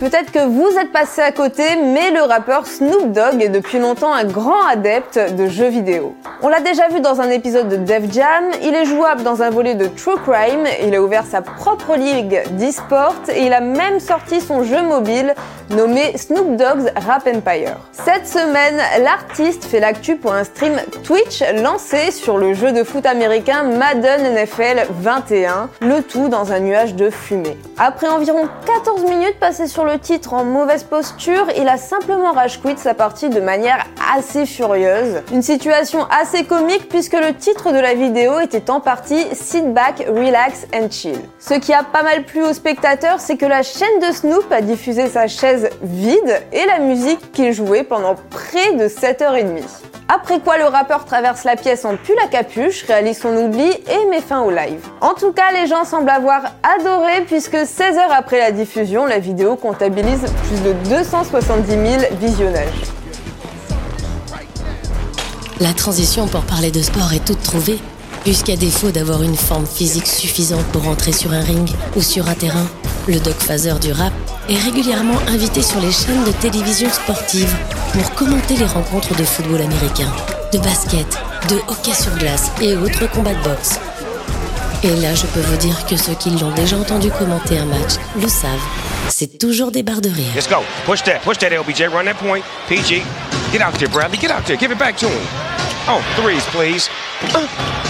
Peut-être 0.00 0.32
que 0.32 0.46
vous 0.46 0.78
êtes 0.80 0.92
passé 0.92 1.20
à 1.20 1.30
côté, 1.30 1.62
mais 1.76 2.10
le 2.10 2.22
rappeur 2.22 2.66
Snoop 2.66 3.12
Dogg 3.12 3.42
est 3.42 3.50
depuis 3.50 3.78
longtemps 3.78 4.14
un 4.14 4.24
grand 4.24 4.66
adepte 4.66 5.20
de 5.36 5.46
jeux 5.46 5.68
vidéo. 5.68 6.14
On 6.40 6.48
l'a 6.48 6.60
déjà 6.60 6.88
vu 6.88 7.02
dans 7.02 7.20
un 7.20 7.28
épisode 7.28 7.68
de 7.68 7.76
Def 7.76 8.10
Jam, 8.10 8.44
il 8.62 8.74
est 8.74 8.86
jouable 8.86 9.22
dans 9.22 9.42
un 9.42 9.50
volet 9.50 9.74
de 9.74 9.84
True 9.88 10.16
Crime, 10.26 10.64
il 10.82 10.94
a 10.94 11.02
ouvert 11.02 11.26
sa 11.26 11.42
propre 11.42 11.96
ligue 11.96 12.40
d'e-sport 12.52 13.14
et 13.28 13.44
il 13.44 13.52
a 13.52 13.60
même 13.60 14.00
sorti 14.00 14.40
son 14.40 14.62
jeu 14.62 14.80
mobile 14.80 15.34
nommé 15.68 16.16
Snoop 16.16 16.56
Dogg's 16.56 16.90
Rap 16.96 17.26
Empire. 17.26 17.76
Cette 17.92 18.26
semaine, 18.26 18.80
l'artiste 19.02 19.66
fait 19.66 19.80
l'actu 19.80 20.16
pour 20.16 20.32
un 20.32 20.44
stream 20.44 20.80
Twitch 21.04 21.42
lancé 21.62 22.10
sur 22.10 22.38
le 22.38 22.54
jeu 22.54 22.72
de 22.72 22.84
foot 22.84 23.04
américain 23.04 23.64
Madden 23.64 24.34
NFL 24.34 24.86
21, 24.88 25.68
le 25.82 26.02
tout 26.02 26.28
dans 26.30 26.52
un 26.52 26.60
nuage 26.60 26.94
de 26.94 27.10
fumée. 27.10 27.58
Après 27.76 28.08
environ 28.08 28.48
14 28.64 29.04
minutes 29.04 29.38
passées 29.38 29.66
sur 29.66 29.84
le 29.84 29.89
titre 29.98 30.34
en 30.34 30.44
mauvaise 30.44 30.84
posture, 30.84 31.46
il 31.56 31.68
a 31.68 31.76
simplement 31.76 32.32
rage 32.32 32.60
quit 32.60 32.78
sa 32.78 32.94
partie 32.94 33.28
de 33.28 33.40
manière 33.40 33.86
assez 34.14 34.46
furieuse. 34.46 35.22
Une 35.32 35.42
situation 35.42 36.06
assez 36.10 36.44
comique 36.44 36.88
puisque 36.88 37.14
le 37.14 37.34
titre 37.34 37.72
de 37.72 37.78
la 37.78 37.94
vidéo 37.94 38.40
était 38.40 38.70
en 38.70 38.80
partie 38.80 39.24
Sit 39.32 39.72
back, 39.72 40.04
relax 40.08 40.66
and 40.74 40.90
chill. 40.90 41.18
Ce 41.38 41.54
qui 41.54 41.72
a 41.72 41.82
pas 41.82 42.02
mal 42.02 42.24
plu 42.24 42.42
aux 42.42 42.52
spectateurs, 42.52 43.20
c'est 43.20 43.36
que 43.36 43.46
la 43.46 43.62
chaîne 43.62 44.00
de 44.00 44.12
Snoop 44.12 44.50
a 44.50 44.60
diffusé 44.60 45.08
sa 45.08 45.26
chaise 45.26 45.70
vide 45.82 46.42
et 46.52 46.66
la 46.66 46.78
musique 46.78 47.32
qu'il 47.32 47.52
jouait 47.52 47.84
pendant 47.84 48.14
près 48.30 48.72
de 48.74 48.88
7h30. 48.88 49.89
Après 50.12 50.40
quoi, 50.40 50.58
le 50.58 50.64
rappeur 50.64 51.04
traverse 51.04 51.44
la 51.44 51.54
pièce 51.54 51.84
en 51.84 51.96
pull 51.96 52.16
à 52.24 52.26
capuche, 52.26 52.82
réalise 52.82 53.20
son 53.20 53.36
oubli 53.36 53.62
et 53.62 54.10
met 54.10 54.20
fin 54.20 54.40
au 54.40 54.50
live. 54.50 54.84
En 55.00 55.14
tout 55.14 55.30
cas, 55.30 55.52
les 55.52 55.68
gens 55.68 55.84
semblent 55.84 56.10
avoir 56.10 56.42
adoré 56.64 57.20
puisque 57.28 57.64
16 57.64 57.96
heures 57.96 58.12
après 58.12 58.40
la 58.40 58.50
diffusion, 58.50 59.06
la 59.06 59.20
vidéo 59.20 59.54
comptabilise 59.54 60.24
plus 60.48 60.62
de 60.64 60.72
270 60.88 61.70
000 61.70 62.14
visionnages. 62.20 62.66
La 65.60 65.72
transition 65.74 66.26
pour 66.26 66.42
parler 66.42 66.72
de 66.72 66.82
sport 66.82 67.12
est 67.12 67.24
toute 67.24 67.44
trouvée, 67.44 67.78
puisqu'à 68.22 68.56
défaut 68.56 68.90
d'avoir 68.90 69.22
une 69.22 69.36
forme 69.36 69.66
physique 69.66 70.06
suffisante 70.06 70.64
pour 70.66 70.86
entrer 70.88 71.12
sur 71.12 71.32
un 71.32 71.40
ring 71.40 71.68
ou 71.96 72.02
sur 72.02 72.28
un 72.28 72.34
terrain, 72.34 72.66
le 73.08 73.18
Doc 73.18 73.36
Phaser 73.38 73.74
du 73.80 73.92
rap 73.92 74.12
est 74.48 74.58
régulièrement 74.58 75.18
invité 75.28 75.62
sur 75.62 75.80
les 75.80 75.92
chaînes 75.92 76.24
de 76.24 76.32
télévision 76.32 76.90
sportives 76.90 77.54
pour 77.92 78.14
commenter 78.14 78.56
les 78.56 78.66
rencontres 78.66 79.14
de 79.16 79.24
football 79.24 79.62
américain, 79.62 80.12
de 80.52 80.58
basket, 80.58 81.06
de 81.48 81.56
hockey 81.68 81.94
sur 81.94 82.14
glace 82.18 82.50
et 82.60 82.76
autres 82.76 83.10
combats 83.10 83.34
de 83.34 83.42
boxe. 83.42 83.78
Et 84.82 84.96
là, 84.96 85.14
je 85.14 85.26
peux 85.26 85.40
vous 85.40 85.56
dire 85.56 85.84
que 85.86 85.96
ceux 85.96 86.14
qui 86.14 86.30
l'ont 86.30 86.54
déjà 86.54 86.76
entendu 86.76 87.10
commenter 87.10 87.58
un 87.58 87.66
match 87.66 87.94
le 88.20 88.28
savent. 88.28 88.50
C'est 89.10 89.38
toujours 89.38 89.70
des 89.70 89.82
barres 89.82 90.00
de 90.00 90.08
rire. 90.08 90.32
Let's 90.34 90.48
go. 90.48 90.62
Push 90.86 91.02
that. 91.02 91.18
Push 91.22 91.38
that, 91.38 91.50
LBJ. 91.50 91.88
Run 91.92 92.04
that 92.04 92.14
point. 92.14 92.42
PG. 92.68 93.02
Get 93.52 93.60
out 93.60 93.78
there, 93.78 93.88
Bradley. 93.88 94.16
Get 94.18 94.30
out 94.30 94.46
there. 94.46 94.56
Give 94.56 94.72
it 94.72 94.78
back 94.78 94.96
to 94.98 95.06
him. 95.06 95.26
Oh, 95.86 96.00
threes, 96.16 96.44
please. 96.46 96.88
Uh. 97.34 97.89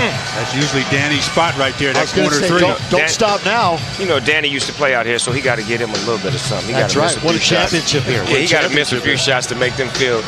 That's 0.00 0.54
usually 0.54 0.82
Danny's 0.90 1.24
spot 1.24 1.56
right 1.58 1.74
there. 1.78 1.90
I 1.90 1.92
That 1.92 2.00
was 2.02 2.12
corner 2.12 2.30
say, 2.32 2.48
three. 2.48 2.60
don't- 2.60 2.80
don't 2.90 3.08
stop 3.08 3.44
now. 3.44 3.78
You 3.98 4.06
know, 4.06 4.18
Danny 4.20 4.48
used 4.48 4.66
to 4.66 4.72
play 4.72 4.94
out 4.94 5.04
here, 5.06 5.18
so 5.18 5.32
he 5.32 5.40
got 5.40 5.56
to 5.56 5.62
get 5.62 5.80
him 5.80 5.90
a 5.90 5.98
little 6.08 6.18
bit 6.18 6.34
of 6.34 6.40
something. 6.40 6.68
He 6.68 6.72
That's 6.74 6.94
gotta 6.94 7.06
right. 7.06 7.14
Miss 7.16 7.22
a 7.22 7.26
Won 7.26 7.34
a 7.34 7.38
few 7.38 7.44
shots. 7.56 7.70
championship 7.72 8.02
here. 8.04 8.24
Yeah, 8.24 8.38
he 8.44 8.46
got 8.48 8.62
to 8.68 8.74
miss 8.74 8.92
a 8.92 9.00
few 9.00 9.16
shots 9.16 9.46
to 9.48 9.54
make 9.54 9.76
them 9.76 9.88
feel 9.90 10.22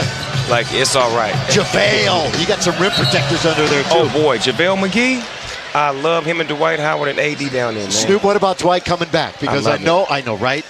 like 0.51 0.67
it's 0.73 0.95
all 0.97 1.15
right. 1.17 1.35
JaVale. 1.49 2.39
You 2.41 2.47
got 2.47 2.63
some 2.63 2.79
rim 2.81 2.93
protectors 2.93 3.45
under 3.47 3.67
there, 3.69 3.83
too. 3.85 3.91
Oh 3.93 4.09
boy, 4.13 4.39
JaVale 4.39 4.79
McGee. 4.89 5.25
I 5.75 5.89
love 5.91 6.27
him 6.27 6.41
and 6.41 6.49
Dwight 6.49 6.79
Howard 6.81 7.09
and 7.09 7.19
AD 7.19 7.39
down 7.51 7.75
there, 7.75 7.85
man. 7.85 7.91
Snoop, 7.91 8.23
what 8.23 8.37
about 8.37 8.59
Dwight 8.59 8.85
coming 8.85 9.09
back? 9.09 9.41
Because 9.41 9.67
I, 9.67 9.71
love 9.73 9.81
it. 9.81 9.85
know, 9.85 10.07
I 10.11 10.21
know, 10.21 10.37
right? 10.37 10.67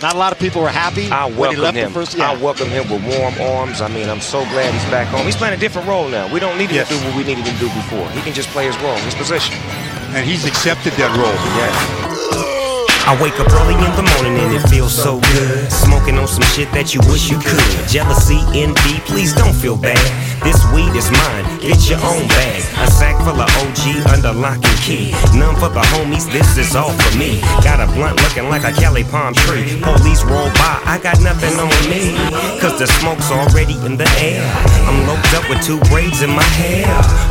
Not 0.00 0.14
a 0.14 0.18
lot 0.18 0.30
of 0.32 0.38
people 0.38 0.62
were 0.62 0.68
happy 0.70 1.10
I 1.10 1.24
when 1.26 1.34
he 1.34 1.40
welcome 1.40 1.60
left 1.62 1.76
him. 1.76 1.88
the 1.90 1.94
first. 1.94 2.16
Yeah. 2.16 2.30
I 2.30 2.36
welcome 2.36 2.68
him 2.68 2.88
with 2.88 3.02
warm 3.18 3.34
arms. 3.58 3.80
I 3.80 3.88
mean, 3.88 4.08
I'm 4.08 4.20
so 4.20 4.44
glad 4.54 4.72
he's 4.72 4.84
back 4.90 5.08
home. 5.08 5.26
He's 5.26 5.34
playing 5.36 5.54
a 5.54 5.60
different 5.60 5.88
role 5.88 6.08
now. 6.08 6.32
We 6.32 6.38
don't 6.38 6.56
need 6.56 6.70
him 6.70 6.76
Yes. 6.76 6.88
to 6.88 6.94
do 6.94 7.04
what 7.06 7.16
we 7.16 7.24
needed 7.24 7.44
him 7.44 7.54
to 7.54 7.60
do 7.66 7.68
before. 7.74 8.06
He 8.10 8.22
can 8.22 8.32
just 8.32 8.48
play 8.50 8.66
his 8.66 8.76
role, 8.78 8.94
his 9.02 9.14
position. 9.16 9.56
And 10.14 10.24
he's 10.24 10.46
accepted 10.46 10.92
that 10.94 11.10
role. 11.18 11.34
Yeah. 11.58 11.74
I 13.10 13.16
wake 13.22 13.40
up 13.40 13.48
early 13.50 13.74
in 13.74 13.92
the 13.96 14.04
morning 14.14 14.36
and 14.38 14.54
it 14.54 14.62
feels 14.68 14.94
so 14.94 15.18
good. 15.34 15.72
Smoking 15.72 16.18
on 16.18 16.28
some 16.28 16.44
shit 16.54 16.70
that 16.72 16.94
you 16.94 17.00
wish 17.10 17.30
you 17.30 17.38
could. 17.40 17.88
Jealousy, 17.88 18.38
envy, 18.54 19.00
please 19.08 19.32
don't 19.32 19.54
feel 19.54 19.76
bad. 19.76 19.98
This 20.42 20.58
weed 20.72 20.94
is 20.94 21.10
mine, 21.10 21.44
get 21.58 21.78
your 21.90 21.98
own 22.06 22.26
bag. 22.28 22.62
A 22.78 22.86
sack 22.90 23.16
full 23.26 23.40
of 23.40 23.50
OG 23.58 24.06
under 24.14 24.32
lock 24.32 24.62
and 24.62 24.78
key. 24.80 25.10
None 25.34 25.56
for 25.56 25.68
the 25.68 25.82
homies, 25.90 26.30
this 26.30 26.56
is 26.56 26.76
all 26.76 26.92
for 26.92 27.18
me. 27.18 27.40
Got 27.66 27.80
a 27.80 27.86
blunt 27.92 28.20
looking 28.22 28.48
like 28.48 28.62
a 28.62 28.72
Cali 28.72 29.04
palm 29.04 29.34
tree. 29.34 29.80
Police 29.82 30.22
roll 30.22 30.48
by, 30.54 30.78
I 30.86 30.98
got 31.02 31.20
nothing 31.20 31.58
on 31.58 31.72
me. 31.90 32.14
Cause 32.60 32.78
the 32.78 32.86
smoke's 32.86 33.30
already 33.30 33.74
in 33.84 33.96
the 33.96 34.08
air. 34.22 34.44
I'm 34.86 35.06
loped 35.06 35.34
up 35.34 35.48
with 35.50 35.62
two 35.64 35.80
braids 35.90 36.22
in 36.22 36.30
my 36.30 36.48
hair. 36.60 36.86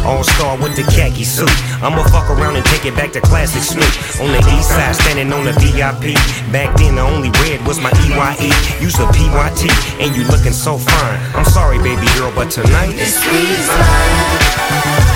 All 0.05 0.23
star 0.23 0.57
with 0.57 0.75
the 0.75 0.83
khaki 0.83 1.23
suit. 1.23 1.51
I'ma 1.81 2.03
fuck 2.11 2.29
around 2.29 2.55
and 2.55 2.65
take 2.67 2.85
it 2.85 2.95
back 2.95 3.11
to 3.13 3.21
classic 3.21 3.63
Snoop. 3.63 3.93
On 4.19 4.29
the 4.31 4.41
east 4.57 4.69
side, 4.69 4.95
standing 4.95 5.31
on 5.31 5.45
the 5.45 5.53
VIP. 5.63 6.17
Back 6.51 6.75
then, 6.77 6.95
the 6.95 7.01
only 7.01 7.29
red 7.45 7.65
was 7.65 7.79
my 7.79 7.91
EYE. 8.03 8.51
Use 8.81 8.99
a 8.99 9.07
PYT, 9.07 9.69
and 10.01 10.15
you 10.15 10.23
looking 10.27 10.53
so 10.53 10.77
fine. 10.77 11.19
I'm 11.35 11.45
sorry, 11.45 11.77
baby 11.79 12.07
girl, 12.17 12.31
but 12.35 12.51
tonight 12.51 12.96
This 12.97 13.13
sweet 13.19 13.51
is 13.51 15.06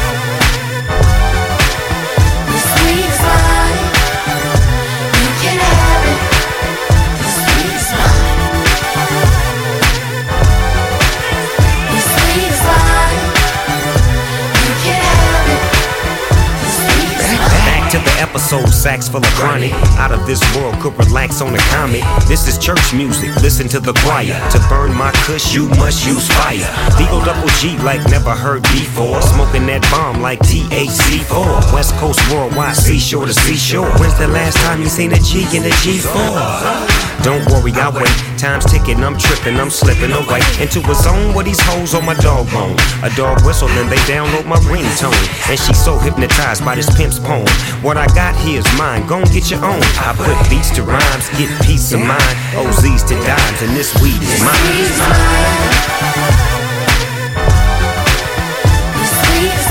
episode, 18.31 18.69
sax 18.69 19.09
full 19.09 19.19
of 19.19 19.33
chronic. 19.35 19.73
Out 19.99 20.11
of 20.11 20.25
this 20.25 20.39
world, 20.55 20.75
could 20.79 20.97
relax 20.97 21.41
on 21.41 21.53
a 21.53 21.57
comet. 21.75 22.01
This 22.27 22.47
is 22.47 22.57
church 22.57 22.93
music, 22.93 23.29
listen 23.43 23.67
to 23.69 23.79
the 23.79 23.93
choir. 24.03 24.39
To 24.51 24.59
burn 24.69 24.95
my 24.95 25.11
kush, 25.27 25.53
you 25.53 25.67
must 25.75 26.07
use 26.07 26.27
fire. 26.39 26.71
D-O 26.97 27.23
double 27.25 27.49
G 27.59 27.77
like 27.83 28.01
never 28.09 28.31
heard 28.31 28.63
before. 28.63 29.21
Smoking 29.21 29.65
that 29.67 29.81
bomb 29.91 30.21
like 30.21 30.39
THC4. 30.39 31.73
West 31.73 31.93
Coast 31.95 32.19
worldwide, 32.31 32.75
seashore 32.75 33.25
to 33.25 33.33
seashore. 33.33 33.91
When's 33.99 34.17
the 34.17 34.27
last 34.27 34.57
time 34.57 34.81
you 34.81 34.87
seen 34.87 35.11
a 35.11 35.19
G 35.19 35.43
in 35.55 35.63
a 35.63 35.73
G4? 35.83 37.23
Don't 37.23 37.45
worry, 37.51 37.73
I 37.75 37.89
wait. 37.89 38.30
Time's 38.41 38.65
ticking, 38.65 39.03
I'm 39.03 39.15
tripping, 39.19 39.59
I'm 39.59 39.69
slipping 39.69 40.11
away 40.11 40.41
into 40.59 40.79
a 40.89 40.95
zone 40.95 41.35
where 41.35 41.45
these 41.45 41.61
hoes 41.61 41.93
on 41.93 42.03
my 42.03 42.15
dog 42.15 42.49
bone. 42.49 42.75
A 43.03 43.09
dog 43.15 43.45
whistle, 43.45 43.67
then 43.67 43.87
they 43.87 44.01
download 44.09 44.47
my 44.47 44.57
ringtone. 44.65 45.13
And 45.47 45.59
she's 45.59 45.77
so 45.77 45.99
hypnotized 45.99 46.65
by 46.65 46.73
this 46.73 46.89
pimp's 46.97 47.19
poem. 47.19 47.45
What 47.83 47.97
I 47.97 48.07
got 48.15 48.35
here 48.37 48.57
is 48.57 48.65
mine, 48.79 49.05
gon' 49.05 49.25
get 49.25 49.51
your 49.51 49.63
own. 49.63 49.77
I 50.01 50.15
put 50.17 50.49
beats 50.49 50.71
to 50.71 50.81
rhymes, 50.81 51.29
get 51.37 51.53
peace 51.61 51.93
of 51.93 51.99
mind. 51.99 52.35
OZs 52.57 53.07
to 53.09 53.15
dimes, 53.29 53.61
and 53.61 53.77
this 53.77 53.93
weed 54.01 54.17
is 54.17 54.41
mine. 54.41 54.57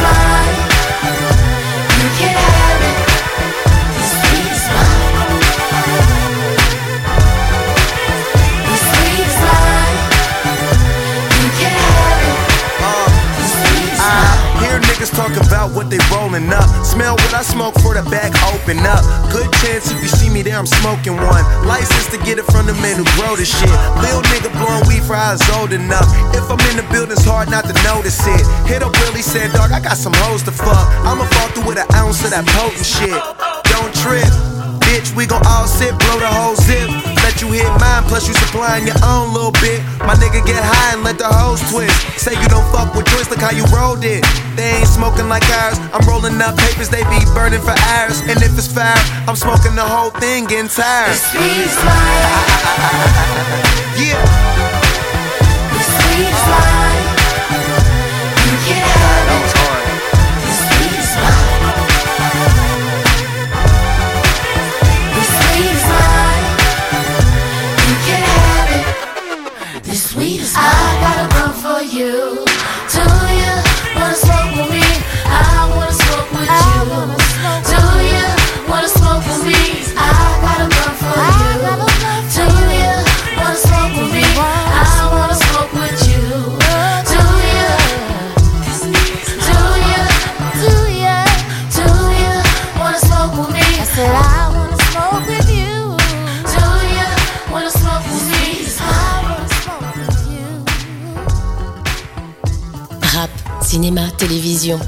I 0.02 0.39
talk 15.20 15.36
about 15.36 15.76
what 15.76 15.90
they 15.92 16.00
rolling 16.08 16.48
up. 16.48 16.64
Smell 16.80 17.12
what 17.12 17.34
I 17.34 17.42
smoke 17.42 17.76
for 17.84 17.92
the 17.92 18.04
back 18.08 18.32
open 18.56 18.80
up. 18.88 19.04
Good 19.28 19.52
chance 19.60 19.92
if 19.92 20.00
you 20.00 20.08
see 20.08 20.30
me 20.32 20.40
there, 20.40 20.56
I'm 20.56 20.66
smoking 20.66 21.16
one. 21.16 21.44
License 21.68 22.08
to 22.16 22.18
get 22.24 22.38
it 22.40 22.46
from 22.48 22.64
the 22.64 22.72
man 22.80 22.96
who 22.96 23.04
grow 23.20 23.36
the 23.36 23.44
shit. 23.44 23.68
Lil 24.00 24.24
nigga 24.32 24.48
blowing 24.56 24.88
weed 24.88 25.04
for 25.04 25.20
was 25.20 25.44
old 25.60 25.72
enough. 25.72 26.08
If 26.32 26.48
I'm 26.48 26.60
in 26.72 26.80
the 26.80 26.86
building, 26.88 27.12
it's 27.12 27.24
hard 27.24 27.50
not 27.50 27.68
to 27.68 27.74
notice 27.84 28.16
it. 28.24 28.44
Hit 28.64 28.82
up 28.82 28.96
Willie, 29.04 29.22
said, 29.22 29.52
dog, 29.52 29.72
I 29.72 29.80
got 29.80 29.98
some 29.98 30.14
hoes 30.24 30.42
to 30.44 30.52
fuck. 30.52 30.88
I'ma 31.04 31.28
fall 31.36 31.48
through 31.52 31.68
with 31.68 31.78
an 31.78 31.88
ounce 31.94 32.24
of 32.24 32.30
that 32.30 32.46
potent 32.56 32.86
shit. 32.86 33.20
Don't 33.68 33.92
trip. 33.92 34.59
Bitch, 34.90 35.14
we 35.14 35.24
gon' 35.24 35.46
all 35.46 35.70
sit, 35.70 35.94
blow 36.02 36.18
the 36.18 36.26
whole 36.26 36.56
zip. 36.58 36.90
Let 37.22 37.38
you 37.40 37.46
hit 37.54 37.70
mine, 37.78 38.02
plus 38.10 38.26
you 38.26 38.34
supplying 38.34 38.90
your 38.90 38.98
own 39.06 39.32
little 39.32 39.54
bit. 39.62 39.78
My 40.02 40.18
nigga 40.18 40.42
get 40.42 40.58
high 40.58 40.98
and 40.98 41.04
let 41.06 41.16
the 41.16 41.30
hoes 41.30 41.62
twist. 41.70 41.94
Say 42.18 42.34
you 42.34 42.48
don't 42.50 42.66
fuck 42.74 42.92
with 42.98 43.06
joints, 43.06 43.30
look 43.30 43.38
how 43.38 43.54
you 43.54 43.62
rolled 43.70 44.02
it. 44.02 44.26
They 44.58 44.82
ain't 44.82 44.90
smoking 44.90 45.28
like 45.28 45.46
ours. 45.62 45.78
I'm 45.94 46.02
rolling 46.10 46.42
up 46.42 46.58
papers, 46.58 46.90
they 46.90 47.06
be 47.06 47.22
burning 47.38 47.62
for 47.62 47.78
hours. 47.94 48.18
And 48.26 48.42
if 48.42 48.58
it's 48.58 48.66
fire, 48.66 48.98
I'm 49.30 49.38
smoking 49.38 49.78
the 49.78 49.86
whole 49.86 50.10
thing, 50.18 50.50
getting 50.50 50.66
tired. 50.66 51.14
yeah. 53.94 54.50
I 59.52 59.59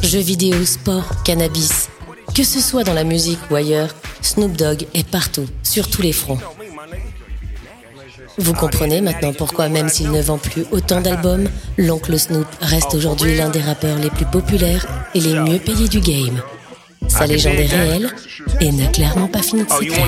jeux 0.02 0.20
vidéo, 0.20 0.64
sport, 0.64 1.22
cannabis. 1.24 1.88
Que 2.34 2.44
ce 2.44 2.60
soit 2.60 2.84
dans 2.84 2.94
la 2.94 3.04
musique 3.04 3.38
ou 3.50 3.56
ailleurs, 3.56 3.94
Snoop 4.20 4.56
Dogg 4.56 4.86
est 4.94 5.06
partout, 5.06 5.46
sur 5.62 5.88
tous 5.88 6.02
les 6.02 6.12
fronts. 6.12 6.38
Vous 8.38 8.54
comprenez 8.54 9.00
maintenant 9.00 9.32
pourquoi, 9.32 9.68
même 9.68 9.88
s'il 9.88 10.10
ne 10.10 10.22
vend 10.22 10.38
plus 10.38 10.64
autant 10.70 11.00
d'albums, 11.00 11.48
l'oncle 11.76 12.18
Snoop 12.18 12.46
reste 12.60 12.94
aujourd'hui 12.94 13.36
l'un 13.36 13.50
des 13.50 13.60
rappeurs 13.60 13.98
les 13.98 14.10
plus 14.10 14.24
populaires 14.26 14.86
et 15.14 15.20
les 15.20 15.34
mieux 15.34 15.58
payés 15.58 15.88
du 15.88 16.00
game. 16.00 16.40
Sa 17.08 17.26
légende 17.26 17.58
est 17.58 17.66
réelle 17.66 18.10
et 18.60 18.72
n'a 18.72 18.86
clairement 18.86 19.28
pas 19.28 19.42
fini 19.42 19.64
de 19.64 19.70
s'écrire. 19.70 20.06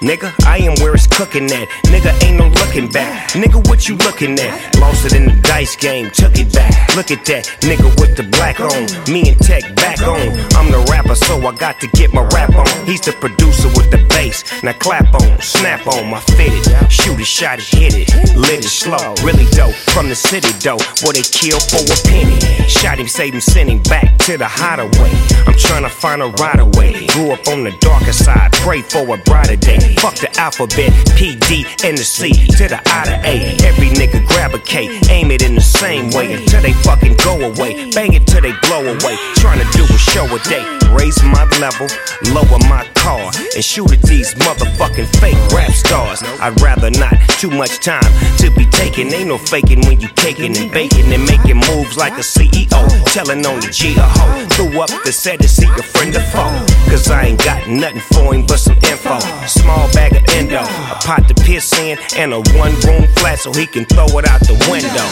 What. 0.00 0.10
Nigga, 0.10 0.46
I 0.46 0.58
am 0.58 0.74
where 0.82 0.94
it's 0.94 1.06
cooking 1.06 1.44
at. 1.52 1.68
Nigga, 1.84 2.12
ain't 2.24 2.38
no 2.38 2.48
looking 2.48 2.88
back. 2.90 3.30
Nigga, 3.30 3.66
what 3.68 3.88
you 3.88 3.96
looking 3.96 4.38
at? 4.38 4.78
Lost 4.78 5.06
it 5.06 5.14
in 5.14 5.26
the 5.26 5.40
dice 5.42 5.76
game, 5.76 6.10
took 6.10 6.36
it 6.38 6.52
back. 6.52 6.96
Look 6.96 7.10
at 7.10 7.24
that, 7.26 7.44
nigga 7.60 7.88
with 8.00 8.16
the 8.16 8.24
black 8.24 8.60
on. 8.60 8.86
Me 9.12 9.28
and 9.28 9.38
Tech 9.38 9.62
back 9.76 10.00
on. 10.02 10.20
I'm 10.56 10.70
the 10.70 10.86
rapper, 10.90 11.14
so 11.14 11.36
I 11.46 11.54
got 11.54 11.80
to 11.80 11.86
get 11.88 12.12
my 12.12 12.22
rap 12.34 12.54
on. 12.54 12.86
He's 12.86 13.00
the 13.00 13.12
producer 13.12 13.68
with 13.76 13.90
the 13.90 13.98
bass. 14.08 14.44
Now 14.62 14.72
clap 14.72 15.12
on, 15.14 15.40
snap 15.40 15.86
on, 15.86 16.10
my 16.10 16.20
fitted. 16.20 16.64
Shoot 16.90 17.20
it, 17.20 17.26
shot 17.26 17.58
it, 17.58 17.66
hit 17.66 17.94
it. 17.94 18.36
Lit 18.36 18.64
it 18.64 18.68
slow, 18.68 19.14
really 19.22 19.46
dope. 19.52 19.74
From 19.94 20.08
the 20.08 20.16
city, 20.16 20.50
though, 20.62 20.80
where 21.04 21.12
they 21.12 21.22
kill 21.22 21.60
for 21.60 21.80
a 21.80 21.96
penny. 22.08 22.40
Shot 22.68 22.98
him, 22.98 23.08
saved 23.08 23.34
him, 23.34 23.40
sent 23.40 23.68
him 23.68 23.82
back 23.84 24.16
to 24.26 24.36
the 24.36 24.46
hideaway. 24.46 25.12
I'm 25.46 25.56
trying 25.56 25.82
to 25.82 25.90
find 25.90 26.22
a 26.22 26.28
right 26.40 26.60
away. 26.60 27.06
Grew 27.08 27.32
up 27.32 27.46
on 27.48 27.64
the 27.64 27.72
darker 27.80 28.12
side, 28.12 28.52
pray 28.52 28.82
for 28.82 29.02
a 29.14 29.18
brighter 29.18 29.56
day. 29.56 29.89
Fuck 29.96 30.16
the 30.16 30.30
alphabet, 30.38 30.92
P, 31.16 31.36
D, 31.48 31.66
and 31.84 31.96
the 31.96 32.04
C 32.04 32.32
to 32.32 32.68
the 32.68 32.80
I 32.86 33.04
to 33.04 33.16
A. 33.26 33.34
Every 33.66 33.88
nigga 33.90 34.26
grab 34.26 34.54
a 34.54 34.58
K, 34.58 34.98
aim 35.08 35.30
it 35.30 35.42
in 35.42 35.54
the 35.54 35.60
same 35.60 36.10
way 36.10 36.32
until 36.32 36.62
they 36.62 36.72
fucking 36.72 37.16
go 37.16 37.40
away. 37.40 37.90
Bang 37.90 38.12
it 38.12 38.26
till 38.26 38.42
they 38.42 38.52
blow 38.62 38.80
away. 38.80 39.16
Trying 39.36 39.58
to 39.58 39.68
do 39.76 39.84
a 39.84 39.98
show 39.98 40.24
a 40.24 40.38
day. 40.48 40.64
Raise 40.90 41.22
my 41.22 41.44
level, 41.58 41.88
lower 42.32 42.58
my 42.68 42.84
car, 43.00 43.32
and 43.56 43.64
shoot 43.64 43.90
at 43.90 44.02
these 44.02 44.34
motherfucking 44.34 45.08
fake 45.20 45.40
rap 45.52 45.72
stars. 45.72 46.22
I'd 46.40 46.60
rather 46.60 46.90
not. 46.90 47.16
Too 47.40 47.50
much 47.50 47.80
time 47.80 48.12
to 48.38 48.50
be 48.56 48.66
taking. 48.66 49.12
Ain't 49.12 49.28
no 49.28 49.38
faking 49.38 49.80
when 49.86 50.00
you 50.00 50.08
caking 50.08 50.56
and 50.56 50.70
baking 50.70 51.12
and 51.12 51.24
making 51.24 51.56
moves 51.56 51.96
like 51.96 52.12
a 52.14 52.24
CEO. 52.24 52.82
Telling 53.12 53.44
on 53.46 53.60
the 53.60 53.70
G 53.72 53.96
a 53.96 54.02
hoe. 54.02 54.46
Threw 54.54 54.80
up 54.80 54.90
the 55.04 55.12
set 55.12 55.40
to 55.40 55.48
see 55.48 55.66
a 55.66 55.82
friend 55.82 56.14
or 56.14 56.20
foe. 56.32 56.52
Cause 56.90 57.10
I 57.10 57.24
ain't 57.32 57.42
got 57.42 57.66
nothing 57.68 58.04
for 58.12 58.34
him 58.34 58.46
but 58.46 58.58
some 58.58 58.76
info. 58.76 59.18
Small 59.46 59.90
bag 59.92 60.16
of 60.16 60.24
endo, 60.36 60.60
a 60.60 60.96
pot 61.00 61.26
to 61.28 61.34
piss 61.34 61.72
in, 61.78 61.98
and 62.16 62.32
a 62.32 62.40
one 62.58 62.74
room 62.84 63.06
flat 63.16 63.38
so 63.38 63.52
he 63.52 63.66
can 63.66 63.84
throw 63.86 64.06
it 64.18 64.28
out 64.28 64.40
the 64.40 64.56
window. 64.70 65.08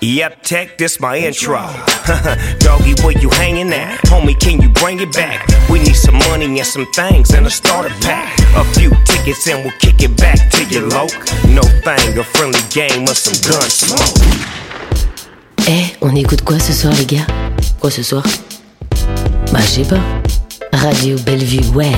Yep, 0.00 0.42
tech, 0.42 0.78
this 0.78 1.00
my 1.00 1.18
intro. 1.18 1.58
Doggy, 2.58 2.94
where 3.02 3.18
you 3.18 3.30
hanging 3.30 3.72
at? 3.72 3.98
Homie, 4.06 4.38
can 4.38 4.60
you 4.60 4.68
bring 4.68 5.00
it 5.00 5.12
back? 5.12 5.46
We 5.68 5.80
need 5.80 5.96
some 5.96 6.14
money 6.30 6.46
and 6.46 6.66
some 6.66 6.86
things 6.92 7.27
and 7.34 7.46
a 7.46 7.50
starter 7.50 7.94
pack. 8.00 8.38
A 8.56 8.64
few 8.74 8.90
tickets 9.04 9.46
and 9.48 9.64
we'll 9.64 9.78
kick 9.78 10.02
it 10.02 10.16
back 10.16 10.50
to 10.50 10.64
your 10.64 10.88
loc. 10.88 11.10
No 11.48 11.62
thing, 11.84 12.18
a 12.18 12.24
friendly 12.24 12.60
game 12.70 13.04
or 13.04 13.14
some 13.14 13.34
gun 13.50 13.68
smoke. 13.68 14.18
Eh, 15.66 15.86
on 16.00 16.14
écoute 16.14 16.42
quoi 16.42 16.58
ce 16.58 16.72
soir, 16.72 16.92
les 16.94 17.06
gars? 17.06 17.26
Quoi 17.80 17.90
ce 17.90 18.02
soir? 18.02 18.24
Bah, 19.52 19.60
je 19.60 19.82
sais 19.82 19.84
pas. 19.84 20.00
Radio 20.72 21.16
Bellevue 21.26 21.64
Web. 21.74 21.94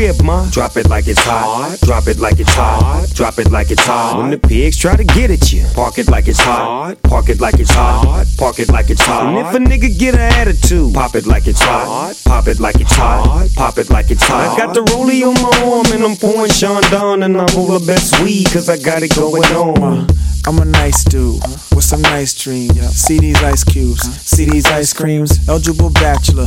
Crib, 0.00 0.22
ma, 0.22 0.48
drop 0.48 0.78
it 0.78 0.88
like 0.88 1.06
it's 1.08 1.20
hot. 1.20 1.76
Drop 1.82 2.06
it 2.06 2.18
like 2.18 2.40
it's 2.40 2.54
hot. 2.54 3.06
Drop 3.12 3.38
it 3.38 3.50
like 3.50 3.70
it's 3.70 3.84
hot. 3.84 4.16
When 4.16 4.30
the 4.30 4.38
pigs 4.38 4.78
try 4.78 4.96
to 4.96 5.04
get 5.04 5.30
at 5.30 5.52
you, 5.52 5.66
park 5.74 5.98
it 5.98 6.08
like 6.08 6.26
it's 6.26 6.40
hot. 6.40 6.96
Park 7.02 7.28
it 7.28 7.38
like 7.38 7.60
it's 7.60 7.70
hot. 7.70 8.24
Park 8.38 8.60
it 8.60 8.70
like 8.70 8.88
it's 8.88 9.02
hot. 9.02 9.26
And 9.26 9.36
if 9.36 9.54
a 9.54 9.58
nigga 9.58 9.98
get 9.98 10.14
an 10.14 10.22
attitude, 10.22 10.94
pop 10.94 11.14
it 11.16 11.26
like 11.26 11.46
it's 11.46 11.60
hot. 11.60 12.18
Pop 12.24 12.48
it 12.48 12.58
like 12.58 12.80
it's 12.80 12.94
hot. 12.94 13.50
Pop 13.54 13.76
it 13.76 13.90
like 13.90 14.10
it's 14.10 14.22
hot. 14.22 14.54
I 14.54 14.56
got 14.56 14.72
the 14.72 14.80
rollie 14.80 15.20
on 15.22 15.34
my 15.34 15.70
arm 15.70 15.84
and 15.92 16.02
I'm 16.02 16.16
pouring 16.16 16.50
Chandon 16.50 17.22
and 17.22 17.36
I'm 17.36 17.54
roll 17.54 17.78
the 17.78 17.84
best 17.86 18.18
weed 18.22 18.46
cause 18.50 18.70
I 18.70 18.78
got 18.78 19.02
it 19.02 19.14
going 19.14 19.44
on. 19.52 20.08
I'm 20.46 20.58
a 20.60 20.64
nice 20.64 21.04
dude 21.04 21.42
with 21.74 21.84
some 21.84 22.00
nice 22.00 22.32
dreams. 22.32 22.80
See 22.96 23.18
these 23.18 23.36
ice 23.42 23.64
cubes, 23.64 24.00
see 24.24 24.46
these 24.46 24.64
ice 24.64 24.94
creams. 24.94 25.46
Eligible 25.46 25.90
bachelor, 25.90 26.46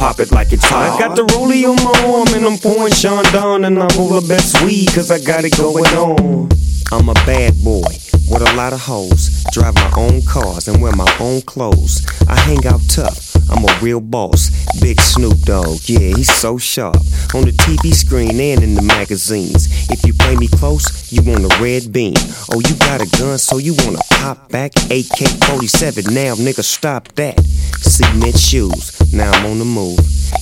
Pop 0.00 0.18
it 0.18 0.32
like 0.32 0.50
it's 0.50 0.64
hot. 0.64 0.98
I 0.98 0.98
got 0.98 1.14
the 1.14 1.24
rollie 1.24 1.68
on 1.68 1.76
my 1.76 1.92
arm 2.08 2.28
and 2.34 2.46
I'm 2.46 2.56
pouring 2.56 2.90
Sean 2.90 3.22
down 3.34 3.66
and 3.66 3.78
I 3.78 3.86
roll 3.98 4.18
the 4.18 4.26
best 4.26 4.62
weed 4.62 4.88
cause 4.94 5.10
I 5.10 5.18
got 5.18 5.44
it 5.44 5.54
going 5.58 5.84
on. 5.88 6.48
I'm 6.90 7.10
a 7.10 7.14
bad 7.26 7.62
boy 7.62 8.09
with 8.30 8.42
a 8.42 8.56
lot 8.56 8.72
of 8.72 8.80
hoes. 8.80 9.44
Drive 9.52 9.74
my 9.74 9.92
own 9.96 10.22
cars 10.22 10.68
and 10.68 10.80
wear 10.80 10.92
my 10.92 11.10
own 11.18 11.42
clothes. 11.42 12.06
I 12.28 12.38
hang 12.38 12.64
out 12.66 12.80
tough. 12.88 13.30
I'm 13.50 13.64
a 13.64 13.78
real 13.82 14.00
boss. 14.00 14.50
Big 14.80 15.00
Snoop 15.00 15.38
Dogg, 15.40 15.80
yeah, 15.86 16.14
he's 16.14 16.32
so 16.32 16.56
sharp. 16.56 16.96
On 17.34 17.42
the 17.42 17.52
TV 17.52 17.92
screen 17.92 18.40
and 18.40 18.62
in 18.62 18.74
the 18.74 18.82
magazines. 18.82 19.66
If 19.90 20.06
you 20.06 20.14
play 20.14 20.36
me 20.36 20.46
close, 20.46 21.12
you 21.12 21.22
want 21.22 21.44
a 21.44 21.62
red 21.62 21.92
beam. 21.92 22.14
Oh, 22.52 22.60
you 22.60 22.76
got 22.76 23.02
a 23.02 23.08
gun, 23.18 23.38
so 23.38 23.58
you 23.58 23.74
wanna 23.84 23.98
pop 24.12 24.48
back? 24.50 24.72
AK 24.90 25.18
47, 25.46 26.14
now 26.14 26.34
nigga, 26.34 26.62
stop 26.62 27.08
that. 27.14 27.40
Cement 27.80 28.38
shoes, 28.38 29.12
now 29.12 29.30
I'm 29.32 29.46
on 29.46 29.58
the 29.58 29.64
move. 29.64 29.98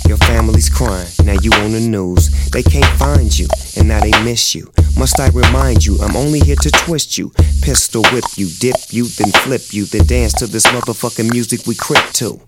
Your 0.06 0.18
family's 0.18 0.68
crying, 0.68 1.08
now 1.24 1.36
you 1.40 1.50
on 1.64 1.72
the 1.72 1.80
news. 1.80 2.28
They 2.50 2.62
can't 2.62 2.98
find 2.98 3.36
you, 3.36 3.48
and 3.76 3.88
now 3.88 4.00
they 4.00 4.12
miss 4.22 4.54
you. 4.54 4.70
Must 4.98 5.18
I 5.20 5.28
remind 5.28 5.86
you, 5.86 5.96
I'm 6.02 6.16
only 6.16 6.40
here 6.40 6.56
to 6.56 6.70
twist 6.70 7.16
you. 7.16 7.32
Pistol 7.78 8.02
whip 8.12 8.24
you, 8.36 8.48
dip 8.58 8.74
you, 8.90 9.04
then 9.04 9.30
flip 9.30 9.72
you, 9.72 9.84
then 9.84 10.04
dance 10.04 10.32
to 10.32 10.48
this 10.48 10.66
motherfucking 10.66 11.30
music 11.30 11.64
we 11.64 11.76
crip 11.76 12.04
to. 12.14 12.47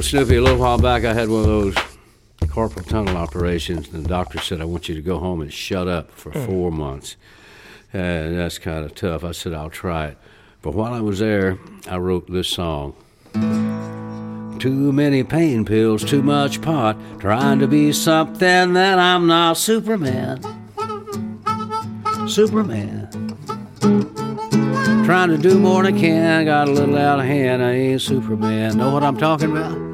Know, 0.00 0.04
Snoopy, 0.04 0.36
a 0.36 0.40
little 0.40 0.58
while 0.58 0.78
back, 0.78 1.04
I 1.04 1.12
had 1.12 1.28
one 1.28 1.40
of 1.40 1.46
those 1.46 1.74
carpal 2.46 2.88
tunnel 2.88 3.18
operations, 3.18 3.92
and 3.92 4.02
the 4.02 4.08
doctor 4.08 4.38
said, 4.38 4.62
I 4.62 4.64
want 4.64 4.88
you 4.88 4.94
to 4.94 5.02
go 5.02 5.18
home 5.18 5.42
and 5.42 5.52
shut 5.52 5.88
up 5.88 6.10
for 6.12 6.32
Mm. 6.32 6.46
four 6.46 6.72
months. 6.72 7.16
And 7.92 8.38
that's 8.38 8.58
kind 8.58 8.86
of 8.86 8.94
tough. 8.94 9.24
I 9.24 9.32
said, 9.32 9.52
I'll 9.52 9.68
try 9.68 10.06
it. 10.06 10.18
But 10.62 10.74
while 10.74 10.94
I 10.94 11.00
was 11.02 11.18
there, 11.18 11.58
I 11.86 11.98
wrote 11.98 12.32
this 12.32 12.48
song. 12.48 12.94
Too 14.58 14.90
many 14.90 15.22
pain 15.22 15.66
pills, 15.66 16.02
too 16.02 16.22
much 16.22 16.62
pot, 16.62 16.96
trying 17.18 17.58
to 17.58 17.66
be 17.68 17.92
something 17.92 18.72
that 18.72 18.98
I'm 18.98 19.26
not. 19.26 19.58
Superman. 19.58 20.40
Superman. 22.26 23.06
Trying 25.04 25.28
to 25.28 25.36
do 25.36 25.58
more 25.58 25.82
than 25.82 25.94
I 25.94 26.00
can, 26.00 26.44
got 26.46 26.68
a 26.68 26.70
little 26.70 26.96
out 26.96 27.18
of 27.18 27.26
hand, 27.26 27.62
I 27.62 27.72
ain't 27.72 28.00
Superman. 28.00 28.78
Know 28.78 28.94
what 28.94 29.04
I'm 29.04 29.18
talking 29.18 29.50
about? 29.50 29.89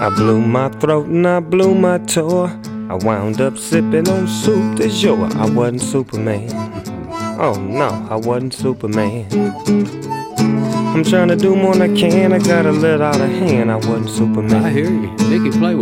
I 0.00 0.08
blew 0.08 0.40
my 0.40 0.70
throat 0.70 1.08
and 1.08 1.28
I 1.28 1.40
blew 1.40 1.74
my 1.74 1.98
toe. 1.98 2.46
I 2.88 2.94
wound 2.94 3.38
up 3.42 3.58
sipping 3.58 4.08
on 4.08 4.26
soup 4.26 4.76
de 4.76 4.88
jour. 4.88 5.28
I 5.34 5.50
wasn't 5.50 5.82
Superman. 5.82 6.48
Oh 7.38 7.52
no, 7.60 8.08
I 8.10 8.16
wasn't 8.16 8.54
Superman. 8.54 9.26
I'm 10.94 11.04
trying 11.04 11.28
to 11.28 11.36
do 11.36 11.54
more 11.54 11.74
than 11.74 11.94
I 11.94 12.00
can. 12.00 12.32
I 12.32 12.38
got 12.38 12.64
a 12.64 12.72
little 12.72 13.02
out 13.02 13.20
of 13.20 13.28
hand. 13.28 13.70
I 13.70 13.76
wasn't 13.76 14.08
Superman. 14.08 14.64
I 14.64 14.70
hear 14.70 14.90
you. 14.90 15.14
Nicky 15.28 15.50
play 15.58 15.74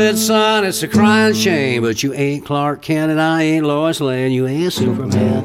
said, 0.00 0.16
son, 0.16 0.64
it's 0.64 0.82
a 0.82 0.88
crying 0.88 1.34
shame, 1.34 1.82
but 1.82 2.02
you 2.02 2.14
ain't 2.14 2.42
Clark 2.46 2.80
Kent 2.80 3.10
and 3.10 3.20
I 3.20 3.42
ain't 3.42 3.66
Lois 3.66 4.00
Lane. 4.00 4.32
You 4.32 4.46
ain't 4.46 4.72
Superman. 4.72 5.44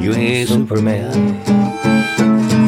You 0.00 0.14
ain't 0.14 0.48
Superman. 0.48 1.44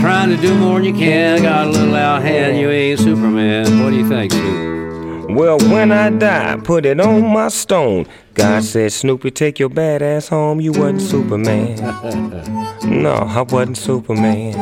Trying 0.03 0.29
to 0.29 0.37
do 0.37 0.55
more 0.59 0.81
than 0.81 0.85
you 0.85 0.93
can. 0.93 1.41
Got 1.41 1.69
a 1.69 1.71
little 1.71 1.95
out 1.95 2.21
hand, 2.21 2.59
you 2.59 2.69
ain't 2.69 3.01
Superman. 3.01 3.83
What 3.83 3.89
do 3.89 3.97
you 3.97 4.07
think, 4.07 4.33
Snoop? 4.33 5.31
Well, 5.31 5.59
when 5.61 5.93
I 5.93 6.11
die, 6.11 6.59
put 6.63 6.85
it 6.85 7.01
on 7.01 7.33
my 7.33 7.49
stone. 7.49 8.07
God 8.35 8.65
said, 8.65 8.93
Snoopy, 8.93 9.31
take 9.31 9.59
your 9.59 9.71
bad 9.71 10.03
ass 10.03 10.29
home. 10.29 10.61
You 10.61 10.73
wasn't 10.73 11.01
Superman. 11.01 11.79
No, 12.85 13.13
I 13.13 13.43
wasn't 13.43 13.77
Superman. 13.77 14.55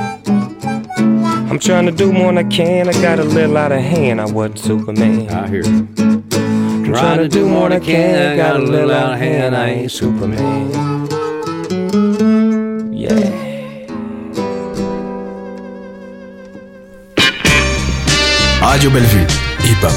I'm 1.49 1.59
trying 1.59 1.87
to 1.87 1.93
do 1.93 2.13
more 2.13 2.33
than 2.33 2.39
I 2.39 2.45
can. 2.45 2.89
I 2.89 2.93
got 2.93 3.19
a 3.19 3.25
little 3.25 3.57
out 3.57 3.73
of 3.73 3.81
hand. 3.81 4.21
I 4.21 4.27
wasn't 4.27 4.59
Superman. 4.59 5.29
I 5.31 5.49
hear 5.49 5.65
you. 5.65 5.89
I'm 5.99 6.85
trying 6.85 7.19
to 7.19 7.29
do 7.29 7.47
more 7.49 7.69
than 7.69 7.81
I 7.81 7.85
can. 7.85 8.33
I 8.33 8.37
got 8.37 8.57
a 8.57 8.63
little 8.63 8.91
out 8.91 9.13
of 9.15 9.19
hand. 9.19 9.55
I 9.57 9.69
ain't 9.69 9.93
Superman. 9.93 10.73
Yeah. 12.93 13.33
Radio 18.61 18.91
Bellevue, 18.91 19.27
hip 19.65 19.81
hop. 19.81 19.95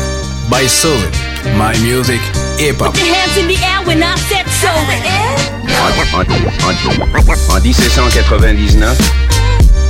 By 0.49 0.65
Solid, 0.67 1.11
my 1.57 1.73
music, 1.83 2.21
hip 2.57 2.77
hop. 2.79 2.93
Put 2.93 3.03
your 3.03 3.15
hands 3.15 3.35
in 3.37 3.47
the 3.47 3.57
air 3.59 3.81
when 3.85 4.01
I 4.01 4.15
said 4.29 4.45
so. 4.61 4.69
En, 4.69 5.01
en- 5.03 5.39
en 7.55 7.61
1799, 7.61 8.97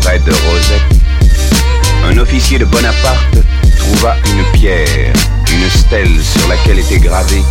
près 0.01 0.19
de 0.23 0.31
Rosette, 0.31 0.98
un 2.05 2.17
officier 2.17 2.57
de 2.59 2.65
Bonaparte 2.65 3.37
trouva 3.77 4.15
une 4.25 4.59
pierre, 4.59 5.13
une 5.51 5.69
stèle 5.69 6.21
sur 6.23 6.47
laquelle 6.47 6.79
était 6.79 6.99
gravé 6.99 7.41